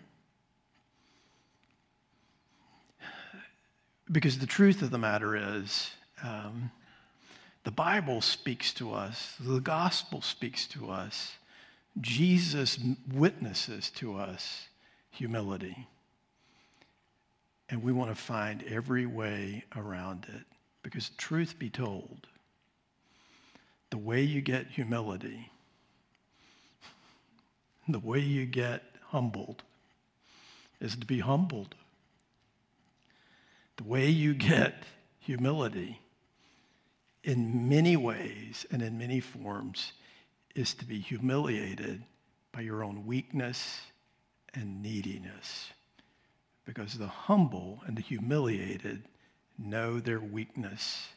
Because 4.11 4.39
the 4.39 4.47
truth 4.47 4.83
of 4.83 4.91
the 4.91 4.99
matter 4.99 5.37
is, 5.37 5.91
um, 6.23 6.71
the 7.67 7.73
Bible 7.73 8.21
speaks 8.21 8.73
to 8.75 8.95
us, 8.95 9.35
the 9.41 9.59
gospel 9.59 10.23
speaks 10.23 10.69
to 10.69 10.89
us, 10.89 11.35
Jesus 12.01 12.79
witnesses 13.13 13.91
to 13.97 14.17
us 14.17 14.69
humility. 15.11 15.89
And 17.69 17.83
we 17.83 17.91
want 17.91 18.15
to 18.15 18.23
find 18.23 18.63
every 18.69 19.05
way 19.05 19.65
around 19.75 20.29
it. 20.33 20.45
Because, 20.85 21.11
truth 21.19 21.59
be 21.59 21.69
told, 21.69 22.29
the 23.91 23.99
way 23.99 24.23
you 24.23 24.43
get 24.43 24.69
humility, 24.69 25.51
the 27.89 27.99
way 27.99 28.21
you 28.21 28.47
get 28.47 28.85
humbled 29.07 29.65
is 30.81 30.95
to 30.95 31.05
be 31.05 31.19
humbled. 31.19 31.75
The 33.77 33.85
way 33.85 34.09
you 34.09 34.35
get 34.35 34.85
humility 35.19 35.99
in 37.27 37.69
many 37.69 37.97
ways 37.97 38.65
and 38.71 38.81
in 38.81 38.97
many 38.97 39.19
forms 39.19 39.93
is 40.55 40.73
to 40.75 40.85
be 40.87 41.01
humiliated 41.01 42.03
by 42.53 42.61
your 42.61 42.85
own 42.85 43.05
weakness 43.05 43.81
and 44.55 44.81
neediness. 44.81 45.71
Because 46.65 46.95
the 46.95 47.09
humble 47.09 47.81
and 47.85 47.97
the 47.97 48.03
humiliated 48.03 49.03
know 49.59 49.99
their 49.99 50.21
weakness 50.21 51.09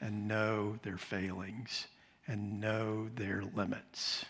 and 0.00 0.28
know 0.28 0.78
their 0.84 0.96
failings 0.96 1.88
and 2.28 2.60
know 2.60 3.08
their 3.16 3.42
limits. 3.56 4.24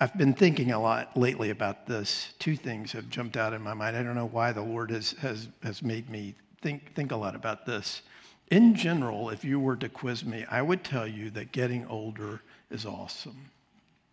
I've 0.00 0.16
been 0.16 0.32
thinking 0.32 0.70
a 0.70 0.80
lot 0.80 1.16
lately 1.16 1.50
about 1.50 1.88
this. 1.88 2.34
Two 2.38 2.56
things 2.56 2.92
have 2.92 3.10
jumped 3.10 3.36
out 3.36 3.52
in 3.52 3.62
my 3.62 3.74
mind. 3.74 3.96
I 3.96 4.02
don't 4.04 4.14
know 4.14 4.28
why 4.28 4.52
the 4.52 4.62
Lord 4.62 4.92
has, 4.92 5.12
has, 5.20 5.48
has 5.64 5.82
made 5.82 6.08
me 6.08 6.36
think, 6.62 6.94
think 6.94 7.10
a 7.10 7.16
lot 7.16 7.34
about 7.34 7.66
this. 7.66 8.02
In 8.50 8.74
general, 8.74 9.28
if 9.28 9.44
you 9.44 9.60
were 9.60 9.76
to 9.76 9.88
quiz 9.90 10.24
me, 10.24 10.46
I 10.50 10.62
would 10.62 10.82
tell 10.82 11.06
you 11.06 11.28
that 11.30 11.52
getting 11.52 11.86
older 11.86 12.40
is 12.70 12.86
awesome 12.86 13.50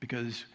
because 0.02 0.45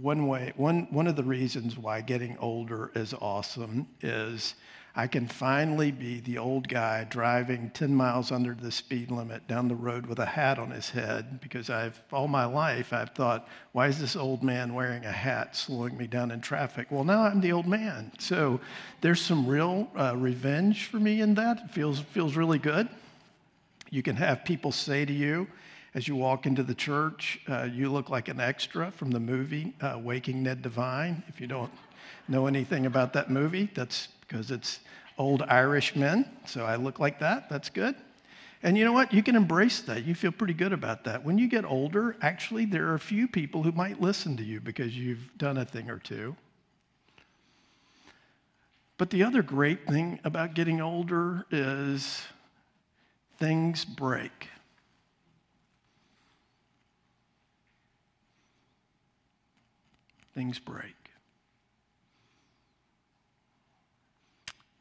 one 0.00 0.26
way, 0.26 0.54
one, 0.56 0.86
one 0.90 1.06
of 1.06 1.16
the 1.16 1.24
reasons 1.24 1.76
why 1.76 2.00
getting 2.00 2.38
older 2.38 2.90
is 2.94 3.12
awesome 3.12 3.86
is 4.00 4.54
I 4.94 5.06
can 5.06 5.26
finally 5.26 5.90
be 5.90 6.20
the 6.20 6.38
old 6.38 6.68
guy 6.68 7.04
driving 7.04 7.70
10 7.74 7.94
miles 7.94 8.32
under 8.32 8.54
the 8.54 8.70
speed 8.70 9.10
limit 9.10 9.46
down 9.46 9.68
the 9.68 9.74
road 9.74 10.06
with 10.06 10.18
a 10.18 10.26
hat 10.26 10.58
on 10.58 10.70
his 10.70 10.88
head 10.88 11.40
because 11.40 11.68
I've, 11.68 12.00
all 12.12 12.28
my 12.28 12.46
life, 12.46 12.94
I've 12.94 13.10
thought, 13.10 13.48
why 13.72 13.88
is 13.88 13.98
this 13.98 14.16
old 14.16 14.42
man 14.42 14.74
wearing 14.74 15.04
a 15.04 15.12
hat 15.12 15.56
slowing 15.56 15.96
me 15.98 16.06
down 16.06 16.30
in 16.30 16.40
traffic? 16.40 16.88
Well, 16.90 17.04
now 17.04 17.22
I'm 17.22 17.40
the 17.40 17.52
old 17.52 17.66
man. 17.66 18.12
So 18.18 18.60
there's 19.02 19.20
some 19.20 19.46
real 19.46 19.90
uh, 19.96 20.14
revenge 20.16 20.86
for 20.86 20.98
me 20.98 21.20
in 21.20 21.34
that. 21.34 21.62
It 21.64 21.70
feels, 21.70 22.00
feels 22.00 22.36
really 22.36 22.58
good. 22.58 22.88
You 23.92 24.02
can 24.02 24.16
have 24.16 24.46
people 24.46 24.72
say 24.72 25.04
to 25.04 25.12
you, 25.12 25.46
as 25.94 26.08
you 26.08 26.16
walk 26.16 26.46
into 26.46 26.62
the 26.62 26.74
church, 26.74 27.38
uh, 27.46 27.64
you 27.64 27.92
look 27.92 28.08
like 28.08 28.28
an 28.28 28.40
extra 28.40 28.90
from 28.90 29.10
the 29.10 29.20
movie 29.20 29.74
uh, 29.82 30.00
Waking 30.02 30.42
Ned 30.42 30.62
Devine. 30.62 31.22
If 31.28 31.42
you 31.42 31.46
don't 31.46 31.70
know 32.26 32.46
anything 32.46 32.86
about 32.86 33.12
that 33.12 33.30
movie, 33.30 33.68
that's 33.74 34.08
because 34.22 34.50
it's 34.50 34.80
old 35.18 35.42
Irish 35.42 35.94
men. 35.94 36.24
So 36.46 36.64
I 36.64 36.76
look 36.76 37.00
like 37.00 37.18
that. 37.18 37.50
That's 37.50 37.68
good. 37.68 37.94
And 38.62 38.78
you 38.78 38.86
know 38.86 38.94
what? 38.94 39.12
You 39.12 39.22
can 39.22 39.36
embrace 39.36 39.82
that. 39.82 40.06
You 40.06 40.14
feel 40.14 40.32
pretty 40.32 40.54
good 40.54 40.72
about 40.72 41.04
that. 41.04 41.22
When 41.22 41.36
you 41.36 41.46
get 41.46 41.66
older, 41.66 42.16
actually, 42.22 42.64
there 42.64 42.88
are 42.88 42.94
a 42.94 42.98
few 42.98 43.28
people 43.28 43.62
who 43.62 43.72
might 43.72 44.00
listen 44.00 44.38
to 44.38 44.42
you 44.42 44.58
because 44.58 44.96
you've 44.96 45.36
done 45.36 45.58
a 45.58 45.66
thing 45.66 45.90
or 45.90 45.98
two. 45.98 46.34
But 48.96 49.10
the 49.10 49.22
other 49.22 49.42
great 49.42 49.86
thing 49.86 50.18
about 50.24 50.54
getting 50.54 50.80
older 50.80 51.44
is 51.50 52.22
things 53.38 53.84
break. 53.84 54.48
Things 60.34 60.58
break. 60.58 60.94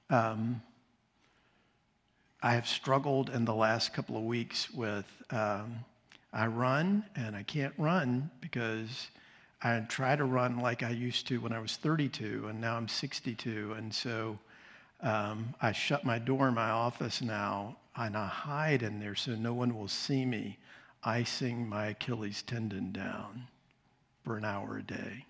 Um, 0.10 0.62
I 2.44 2.54
have 2.56 2.68
struggled 2.68 3.30
in 3.30 3.46
the 3.46 3.54
last 3.54 3.94
couple 3.94 4.18
of 4.18 4.24
weeks 4.24 4.70
with 4.72 5.06
um, 5.30 5.86
I 6.34 6.48
run 6.48 7.06
and 7.16 7.36
I 7.36 7.44
can't 7.44 7.74
run 7.78 8.32
because 8.42 9.10
I 9.62 9.78
try 9.82 10.16
to 10.16 10.26
run 10.26 10.60
like 10.60 10.82
I 10.82 10.90
used 10.90 11.28
to 11.28 11.40
when 11.40 11.54
I 11.54 11.60
was 11.60 11.76
32 11.78 12.48
and 12.50 12.60
now 12.60 12.78
I'm 12.78 12.88
62. 12.88 13.76
And 13.78 13.94
so 13.94 14.40
um, 15.02 15.54
I 15.62 15.72
shut 15.72 16.04
my 16.04 16.20
door 16.20 16.48
in 16.48 16.54
my 16.54 16.70
office 16.70 17.22
now 17.22 17.78
and 17.96 18.16
I 18.16 18.28
hide 18.28 18.84
in 18.84 19.00
there 19.00 19.16
so 19.16 19.36
no 19.36 19.54
one 19.54 19.76
will 19.76 19.88
see 19.88 20.26
me 20.26 20.58
icing 21.04 21.68
my 21.68 21.88
Achilles 21.88 22.44
tendon 22.44 22.92
down 22.92 23.48
for 24.24 24.38
an 24.38 24.46
hour 24.46 24.78
a 24.78 24.84
day. 24.84 25.26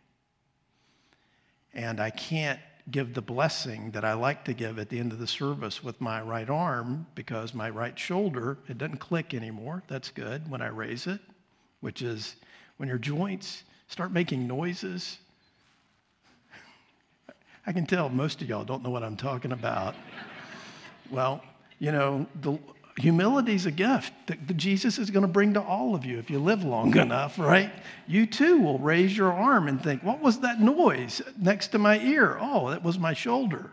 And 1.73 1.99
I 1.99 2.09
can't 2.09 2.59
give 2.89 3.13
the 3.13 3.21
blessing 3.21 3.91
that 3.91 4.03
I 4.03 4.13
like 4.13 4.43
to 4.45 4.53
give 4.53 4.79
at 4.79 4.89
the 4.89 4.99
end 4.99 5.13
of 5.13 5.19
the 5.19 5.27
service 5.27 5.83
with 5.83 6.01
my 6.01 6.21
right 6.21 6.49
arm 6.49 7.05
because 7.15 7.53
my 7.53 7.69
right 7.69 7.97
shoulder, 7.97 8.57
it 8.67 8.77
doesn't 8.77 8.97
click 8.97 9.33
anymore. 9.33 9.83
That's 9.87 10.09
good 10.09 10.49
when 10.49 10.61
I 10.61 10.67
raise 10.67 11.07
it, 11.07 11.21
which 11.79 12.01
is 12.01 12.35
when 12.77 12.89
your 12.89 12.97
joints 12.97 13.63
start 13.87 14.11
making 14.11 14.47
noises. 14.47 15.19
I 17.65 17.73
can 17.73 17.85
tell 17.85 18.09
most 18.09 18.41
of 18.41 18.49
y'all 18.49 18.63
don't 18.63 18.83
know 18.83 18.89
what 18.89 19.03
I'm 19.03 19.17
talking 19.17 19.51
about. 19.51 19.95
well, 21.11 21.43
you 21.79 21.91
know, 21.91 22.25
the, 22.41 22.57
humility 22.97 23.53
is 23.53 23.65
a 23.65 23.71
gift 23.71 24.13
that 24.27 24.57
Jesus 24.57 24.97
is 24.97 25.09
going 25.09 25.21
to 25.21 25.31
bring 25.31 25.53
to 25.53 25.61
all 25.61 25.95
of 25.95 26.05
you 26.05 26.17
if 26.17 26.29
you 26.29 26.39
live 26.39 26.63
long 26.63 26.95
enough, 26.97 27.37
right? 27.39 27.71
You 28.07 28.25
too 28.25 28.59
will 28.59 28.79
raise 28.79 29.15
your 29.15 29.31
arm 29.31 29.67
and 29.67 29.81
think, 29.81 30.03
what 30.03 30.21
was 30.21 30.39
that 30.39 30.59
noise 30.59 31.21
next 31.37 31.69
to 31.69 31.79
my 31.79 31.99
ear? 31.99 32.37
Oh, 32.39 32.69
that 32.69 32.83
was 32.83 32.97
my 32.97 33.13
shoulder. 33.13 33.71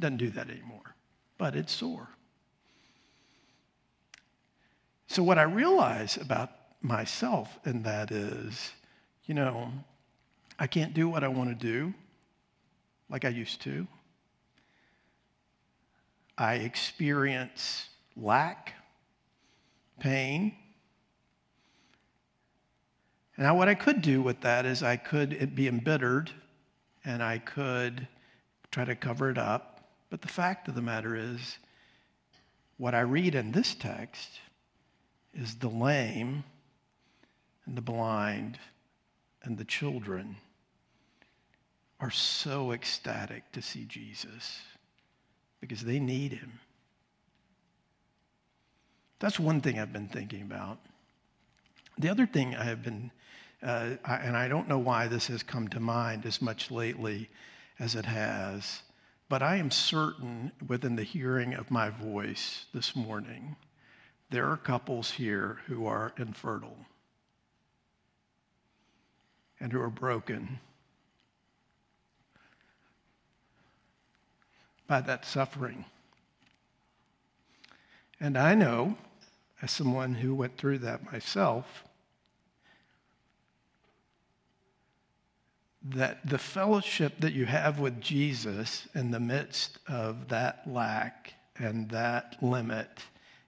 Doesn't 0.00 0.16
do 0.16 0.30
that 0.30 0.50
anymore, 0.50 0.94
but 1.38 1.54
it's 1.54 1.72
sore. 1.72 2.08
So, 5.06 5.22
what 5.22 5.38
I 5.38 5.42
realize 5.42 6.16
about 6.16 6.50
myself 6.82 7.58
and 7.64 7.84
that 7.84 8.10
is, 8.10 8.72
you 9.26 9.34
know, 9.34 9.70
I 10.58 10.66
can't 10.66 10.92
do 10.92 11.08
what 11.08 11.22
I 11.22 11.28
want 11.28 11.50
to 11.50 11.54
do 11.54 11.94
like 13.08 13.24
I 13.24 13.28
used 13.28 13.62
to. 13.62 13.86
I 16.36 16.54
experience 16.54 17.88
lack, 18.16 18.74
pain. 20.00 20.54
Now, 23.36 23.56
what 23.56 23.68
I 23.68 23.74
could 23.74 24.00
do 24.00 24.22
with 24.22 24.40
that 24.40 24.66
is 24.66 24.82
I 24.82 24.96
could 24.96 25.54
be 25.54 25.68
embittered 25.68 26.30
and 27.04 27.22
I 27.22 27.38
could 27.38 28.08
try 28.70 28.84
to 28.84 28.94
cover 28.94 29.30
it 29.30 29.38
up. 29.38 29.88
But 30.10 30.22
the 30.22 30.28
fact 30.28 30.68
of 30.68 30.74
the 30.74 30.82
matter 30.82 31.16
is, 31.16 31.58
what 32.76 32.94
I 32.94 33.00
read 33.00 33.34
in 33.34 33.52
this 33.52 33.74
text 33.74 34.40
is 35.32 35.56
the 35.56 35.68
lame 35.68 36.44
and 37.66 37.76
the 37.76 37.82
blind 37.82 38.58
and 39.42 39.58
the 39.58 39.64
children 39.64 40.36
are 42.04 42.10
so 42.10 42.72
ecstatic 42.72 43.50
to 43.50 43.62
see 43.62 43.86
Jesus 43.86 44.60
because 45.62 45.80
they 45.80 45.98
need 45.98 46.34
him. 46.34 46.60
That's 49.20 49.40
one 49.40 49.62
thing 49.62 49.78
I've 49.78 49.92
been 49.94 50.08
thinking 50.08 50.42
about. 50.42 50.78
The 51.96 52.10
other 52.10 52.26
thing 52.26 52.54
I 52.54 52.64
have 52.64 52.82
been, 52.82 53.10
uh, 53.62 53.92
I, 54.04 54.16
and 54.16 54.36
I 54.36 54.48
don't 54.48 54.68
know 54.68 54.78
why 54.78 55.08
this 55.08 55.28
has 55.28 55.42
come 55.42 55.66
to 55.68 55.80
mind 55.80 56.26
as 56.26 56.42
much 56.42 56.70
lately 56.70 57.30
as 57.78 57.94
it 57.94 58.04
has, 58.04 58.82
but 59.30 59.42
I 59.42 59.56
am 59.56 59.70
certain 59.70 60.52
within 60.68 60.96
the 60.96 61.04
hearing 61.04 61.54
of 61.54 61.70
my 61.70 61.88
voice 61.88 62.66
this 62.74 62.94
morning, 62.94 63.56
there 64.28 64.50
are 64.50 64.58
couples 64.58 65.12
here 65.12 65.60
who 65.68 65.86
are 65.86 66.12
infertile 66.18 66.76
and 69.58 69.72
who 69.72 69.80
are 69.80 69.88
broken 69.88 70.60
by 74.86 75.00
that 75.00 75.24
suffering. 75.24 75.84
And 78.20 78.36
I 78.36 78.54
know 78.54 78.96
as 79.62 79.70
someone 79.70 80.14
who 80.14 80.34
went 80.34 80.56
through 80.56 80.78
that 80.78 81.10
myself, 81.10 81.84
that 85.82 86.26
the 86.26 86.38
fellowship 86.38 87.14
that 87.20 87.34
you 87.34 87.44
have 87.44 87.78
with 87.78 88.00
Jesus 88.00 88.88
in 88.94 89.10
the 89.10 89.20
midst 89.20 89.78
of 89.86 90.28
that 90.28 90.62
lack 90.66 91.34
and 91.56 91.90
that 91.90 92.36
limit 92.42 92.88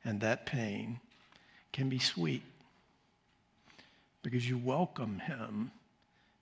and 0.05 0.21
that 0.21 0.47
pain 0.47 1.01
can 1.73 1.89
be 1.89 1.99
sweet 1.99 2.43
because 4.23 4.49
you 4.49 4.59
welcome 4.59 5.19
him 5.19 5.71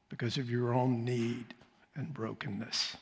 because 0.09 0.37
of 0.37 0.51
your 0.51 0.75
own 0.75 1.05
need 1.05 1.55
and 1.95 2.13
brokenness. 2.13 2.97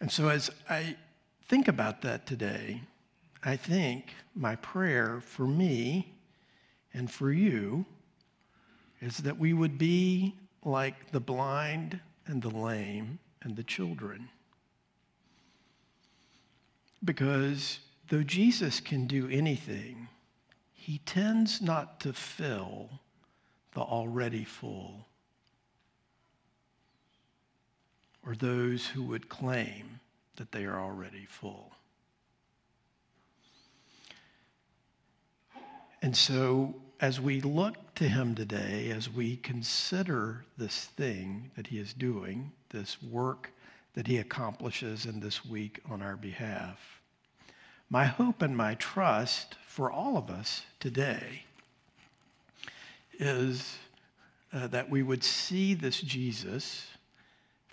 And 0.00 0.10
so 0.10 0.28
as 0.28 0.50
I 0.68 0.96
think 1.48 1.68
about 1.68 2.02
that 2.02 2.26
today, 2.26 2.82
I 3.42 3.56
think 3.56 4.14
my 4.34 4.56
prayer 4.56 5.20
for 5.20 5.46
me 5.46 6.14
and 6.92 7.10
for 7.10 7.32
you 7.32 7.86
is 9.00 9.18
that 9.18 9.38
we 9.38 9.52
would 9.52 9.78
be 9.78 10.34
like 10.64 11.12
the 11.12 11.20
blind 11.20 12.00
and 12.26 12.42
the 12.42 12.50
lame 12.50 13.18
and 13.42 13.56
the 13.56 13.62
children. 13.62 14.28
Because 17.04 17.78
though 18.08 18.22
Jesus 18.22 18.80
can 18.80 19.06
do 19.06 19.28
anything, 19.28 20.08
he 20.72 20.98
tends 20.98 21.62
not 21.62 22.00
to 22.00 22.12
fill 22.12 22.90
the 23.74 23.80
already 23.80 24.44
full 24.44 25.06
or 28.26 28.34
those 28.34 28.86
who 28.88 29.04
would 29.04 29.28
claim 29.28 30.00
that 30.34 30.50
they 30.52 30.64
are 30.64 30.80
already 30.80 31.26
full. 31.28 31.72
And 36.02 36.14
so, 36.14 36.74
as 37.00 37.20
we 37.20 37.40
look 37.40 37.94
to 37.94 38.08
him 38.08 38.34
today, 38.34 38.90
as 38.90 39.08
we 39.08 39.36
consider 39.36 40.44
this 40.58 40.86
thing 40.96 41.50
that 41.56 41.68
he 41.68 41.78
is 41.78 41.92
doing, 41.92 42.52
this 42.70 43.02
work 43.02 43.50
that 43.94 44.06
he 44.06 44.18
accomplishes 44.18 45.06
in 45.06 45.20
this 45.20 45.44
week 45.44 45.80
on 45.88 46.02
our 46.02 46.16
behalf, 46.16 47.00
my 47.88 48.04
hope 48.04 48.42
and 48.42 48.56
my 48.56 48.74
trust 48.74 49.56
for 49.66 49.90
all 49.90 50.16
of 50.16 50.28
us 50.30 50.62
today 50.80 51.44
is 53.18 53.76
uh, 54.52 54.66
that 54.66 54.90
we 54.90 55.02
would 55.02 55.22
see 55.22 55.74
this 55.74 56.00
Jesus 56.00 56.86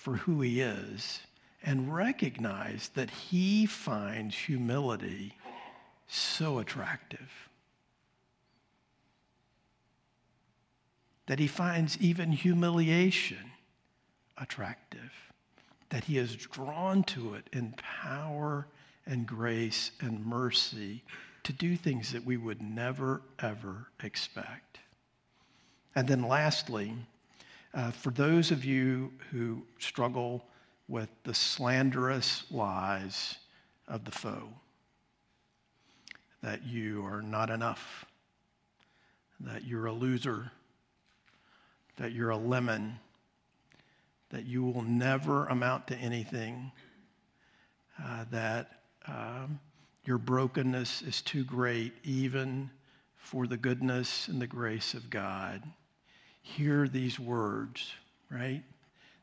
for 0.03 0.17
who 0.17 0.41
he 0.41 0.59
is 0.59 1.21
and 1.63 1.93
recognize 1.93 2.89
that 2.93 3.09
he 3.09 3.65
finds 3.65 4.35
humility 4.35 5.33
so 6.07 6.59
attractive 6.59 7.49
that 11.27 11.39
he 11.39 11.47
finds 11.47 11.97
even 11.99 12.31
humiliation 12.31 13.51
attractive, 14.37 15.11
that 15.89 16.03
he 16.03 16.17
is 16.17 16.35
drawn 16.35 17.03
to 17.03 17.35
it 17.35 17.47
in 17.53 17.73
power 17.77 18.67
and 19.05 19.25
grace 19.25 19.91
and 20.01 20.25
mercy 20.25 21.03
to 21.43 21.53
do 21.53 21.75
things 21.75 22.11
that 22.11 22.25
we 22.25 22.37
would 22.37 22.61
never, 22.61 23.21
ever 23.39 23.87
expect. 24.01 24.79
And 25.95 26.07
then, 26.07 26.23
lastly, 26.23 26.93
uh, 27.73 27.91
for 27.91 28.11
those 28.11 28.51
of 28.51 28.63
you 28.63 29.11
who 29.31 29.63
struggle 29.79 30.45
with 30.87 31.09
the 31.23 31.33
slanderous 31.33 32.43
lies 32.51 33.37
of 33.87 34.05
the 34.05 34.11
foe, 34.11 34.49
that 36.41 36.63
you 36.63 37.03
are 37.05 37.21
not 37.21 37.49
enough, 37.49 38.05
that 39.39 39.63
you're 39.63 39.87
a 39.87 39.93
loser, 39.93 40.51
that 41.97 42.11
you're 42.11 42.29
a 42.29 42.37
lemon, 42.37 42.99
that 44.29 44.45
you 44.45 44.63
will 44.63 44.81
never 44.83 45.47
amount 45.47 45.87
to 45.87 45.95
anything, 45.95 46.71
uh, 48.03 48.25
that 48.31 48.81
um, 49.07 49.59
your 50.05 50.17
brokenness 50.17 51.01
is 51.01 51.21
too 51.21 51.43
great 51.43 51.93
even 52.03 52.69
for 53.15 53.47
the 53.47 53.57
goodness 53.57 54.27
and 54.27 54.41
the 54.41 54.47
grace 54.47 54.93
of 54.93 55.09
God. 55.09 55.63
Hear 56.43 56.87
these 56.87 57.19
words, 57.19 57.93
right? 58.29 58.61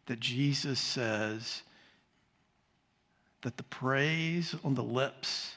That 0.06 0.18
Jesus 0.18 0.80
says 0.80 1.62
that 3.42 3.56
the 3.56 3.62
praise 3.62 4.54
on 4.64 4.74
the 4.74 4.82
lips 4.82 5.56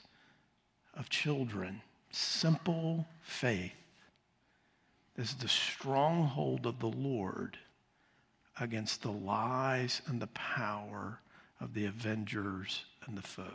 of 0.94 1.10
children, 1.10 1.82
simple 2.12 3.08
faith, 3.24 3.72
is 5.18 5.34
the 5.36 5.48
stronghold 5.48 6.66
of 6.66 6.80
the 6.80 6.88
Lord 6.88 7.58
against 8.60 9.02
the 9.02 9.12
lies 9.12 10.02
and 10.08 10.22
the 10.22 10.28
power 10.28 11.20
of 11.60 11.74
the 11.74 11.86
avengers 11.86 12.86
and 13.08 13.18
the 13.18 13.22
foes. 13.22 13.48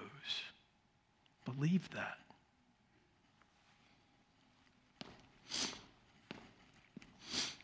Believe 1.44 1.88
that. 1.90 2.18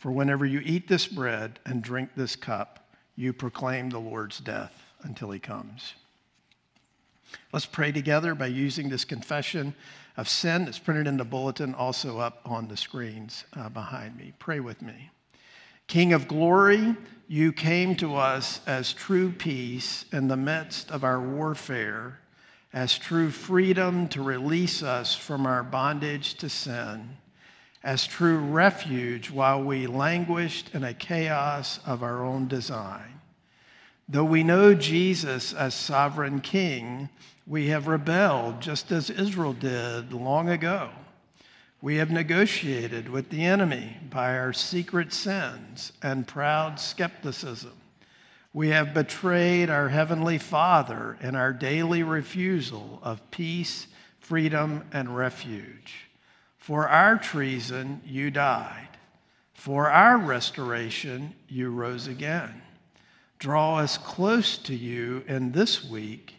For 0.00 0.10
whenever 0.10 0.46
you 0.46 0.62
eat 0.64 0.88
this 0.88 1.06
bread 1.06 1.60
and 1.66 1.82
drink 1.82 2.12
this 2.16 2.34
cup, 2.34 2.88
you 3.16 3.34
proclaim 3.34 3.90
the 3.90 3.98
Lord's 3.98 4.38
death 4.38 4.72
until 5.02 5.30
he 5.30 5.38
comes. 5.38 5.92
Let's 7.52 7.66
pray 7.66 7.92
together 7.92 8.34
by 8.34 8.46
using 8.46 8.88
this 8.88 9.04
confession 9.04 9.74
of 10.16 10.26
sin 10.26 10.64
that's 10.64 10.78
printed 10.78 11.06
in 11.06 11.18
the 11.18 11.24
bulletin, 11.26 11.74
also 11.74 12.18
up 12.18 12.40
on 12.46 12.66
the 12.66 12.78
screens 12.78 13.44
uh, 13.52 13.68
behind 13.68 14.16
me. 14.16 14.32
Pray 14.38 14.58
with 14.58 14.80
me. 14.80 15.10
King 15.86 16.14
of 16.14 16.26
glory, 16.26 16.96
you 17.28 17.52
came 17.52 17.94
to 17.96 18.16
us 18.16 18.62
as 18.66 18.94
true 18.94 19.30
peace 19.30 20.06
in 20.12 20.28
the 20.28 20.36
midst 20.36 20.90
of 20.90 21.04
our 21.04 21.20
warfare, 21.20 22.20
as 22.72 22.96
true 22.96 23.30
freedom 23.30 24.08
to 24.08 24.22
release 24.22 24.82
us 24.82 25.14
from 25.14 25.44
our 25.44 25.62
bondage 25.62 26.36
to 26.36 26.48
sin, 26.48 27.18
as 27.82 28.06
true 28.06 28.38
refuge 28.38 29.30
while 29.30 29.62
we 29.62 29.86
languished 29.86 30.74
in 30.74 30.84
a 30.84 30.94
chaos 30.94 31.80
of 31.86 32.02
our 32.02 32.24
own 32.24 32.46
design. 32.46 33.20
Though 34.08 34.24
we 34.24 34.42
know 34.42 34.74
Jesus 34.74 35.54
as 35.54 35.72
sovereign 35.72 36.40
king, 36.40 37.08
we 37.46 37.68
have 37.68 37.86
rebelled 37.86 38.60
just 38.60 38.92
as 38.92 39.08
Israel 39.08 39.52
did 39.52 40.12
long 40.12 40.48
ago. 40.48 40.90
We 41.80 41.96
have 41.96 42.10
negotiated 42.10 43.08
with 43.08 43.30
the 43.30 43.44
enemy 43.44 43.96
by 44.10 44.36
our 44.36 44.52
secret 44.52 45.14
sins 45.14 45.92
and 46.02 46.26
proud 46.26 46.78
skepticism. 46.78 47.72
We 48.52 48.68
have 48.68 48.92
betrayed 48.92 49.70
our 49.70 49.88
Heavenly 49.88 50.36
Father 50.36 51.16
in 51.22 51.34
our 51.36 51.52
daily 51.52 52.02
refusal 52.02 52.98
of 53.02 53.30
peace, 53.30 53.86
freedom, 54.18 54.84
and 54.92 55.16
refuge. 55.16 56.09
For 56.60 56.86
our 56.88 57.16
treason, 57.16 58.02
you 58.04 58.30
died. 58.30 58.88
For 59.54 59.90
our 59.90 60.18
restoration, 60.18 61.34
you 61.48 61.70
rose 61.70 62.06
again. 62.06 62.62
Draw 63.38 63.78
us 63.78 63.96
close 63.96 64.58
to 64.58 64.74
you 64.76 65.24
in 65.26 65.52
this 65.52 65.82
week 65.82 66.34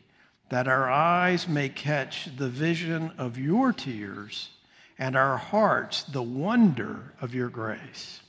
that 0.49 0.67
our 0.67 0.89
eyes 0.91 1.47
may 1.47 1.69
catch 1.69 2.29
the 2.37 2.49
vision 2.49 3.11
of 3.17 3.39
your 3.39 3.73
tears 3.73 4.49
and 4.99 5.15
our 5.15 5.37
hearts 5.37 6.03
the 6.03 6.21
wonder 6.21 7.13
of 7.19 7.33
your 7.33 7.49
grace. 7.49 8.21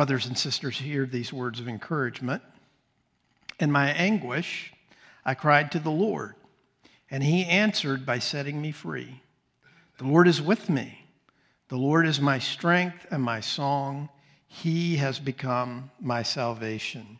Brothers 0.00 0.24
and 0.24 0.38
sisters, 0.38 0.78
hear 0.78 1.04
these 1.04 1.30
words 1.30 1.60
of 1.60 1.68
encouragement. 1.68 2.42
In 3.58 3.70
my 3.70 3.90
anguish, 3.90 4.72
I 5.26 5.34
cried 5.34 5.70
to 5.72 5.78
the 5.78 5.90
Lord, 5.90 6.36
and 7.10 7.22
he 7.22 7.44
answered 7.44 8.06
by 8.06 8.18
setting 8.18 8.62
me 8.62 8.72
free. 8.72 9.20
The 9.98 10.06
Lord 10.06 10.26
is 10.26 10.40
with 10.40 10.70
me. 10.70 11.04
The 11.68 11.76
Lord 11.76 12.06
is 12.06 12.18
my 12.18 12.38
strength 12.38 13.08
and 13.10 13.22
my 13.22 13.40
song. 13.40 14.08
He 14.46 14.96
has 14.96 15.18
become 15.18 15.90
my 16.00 16.22
salvation. 16.22 17.18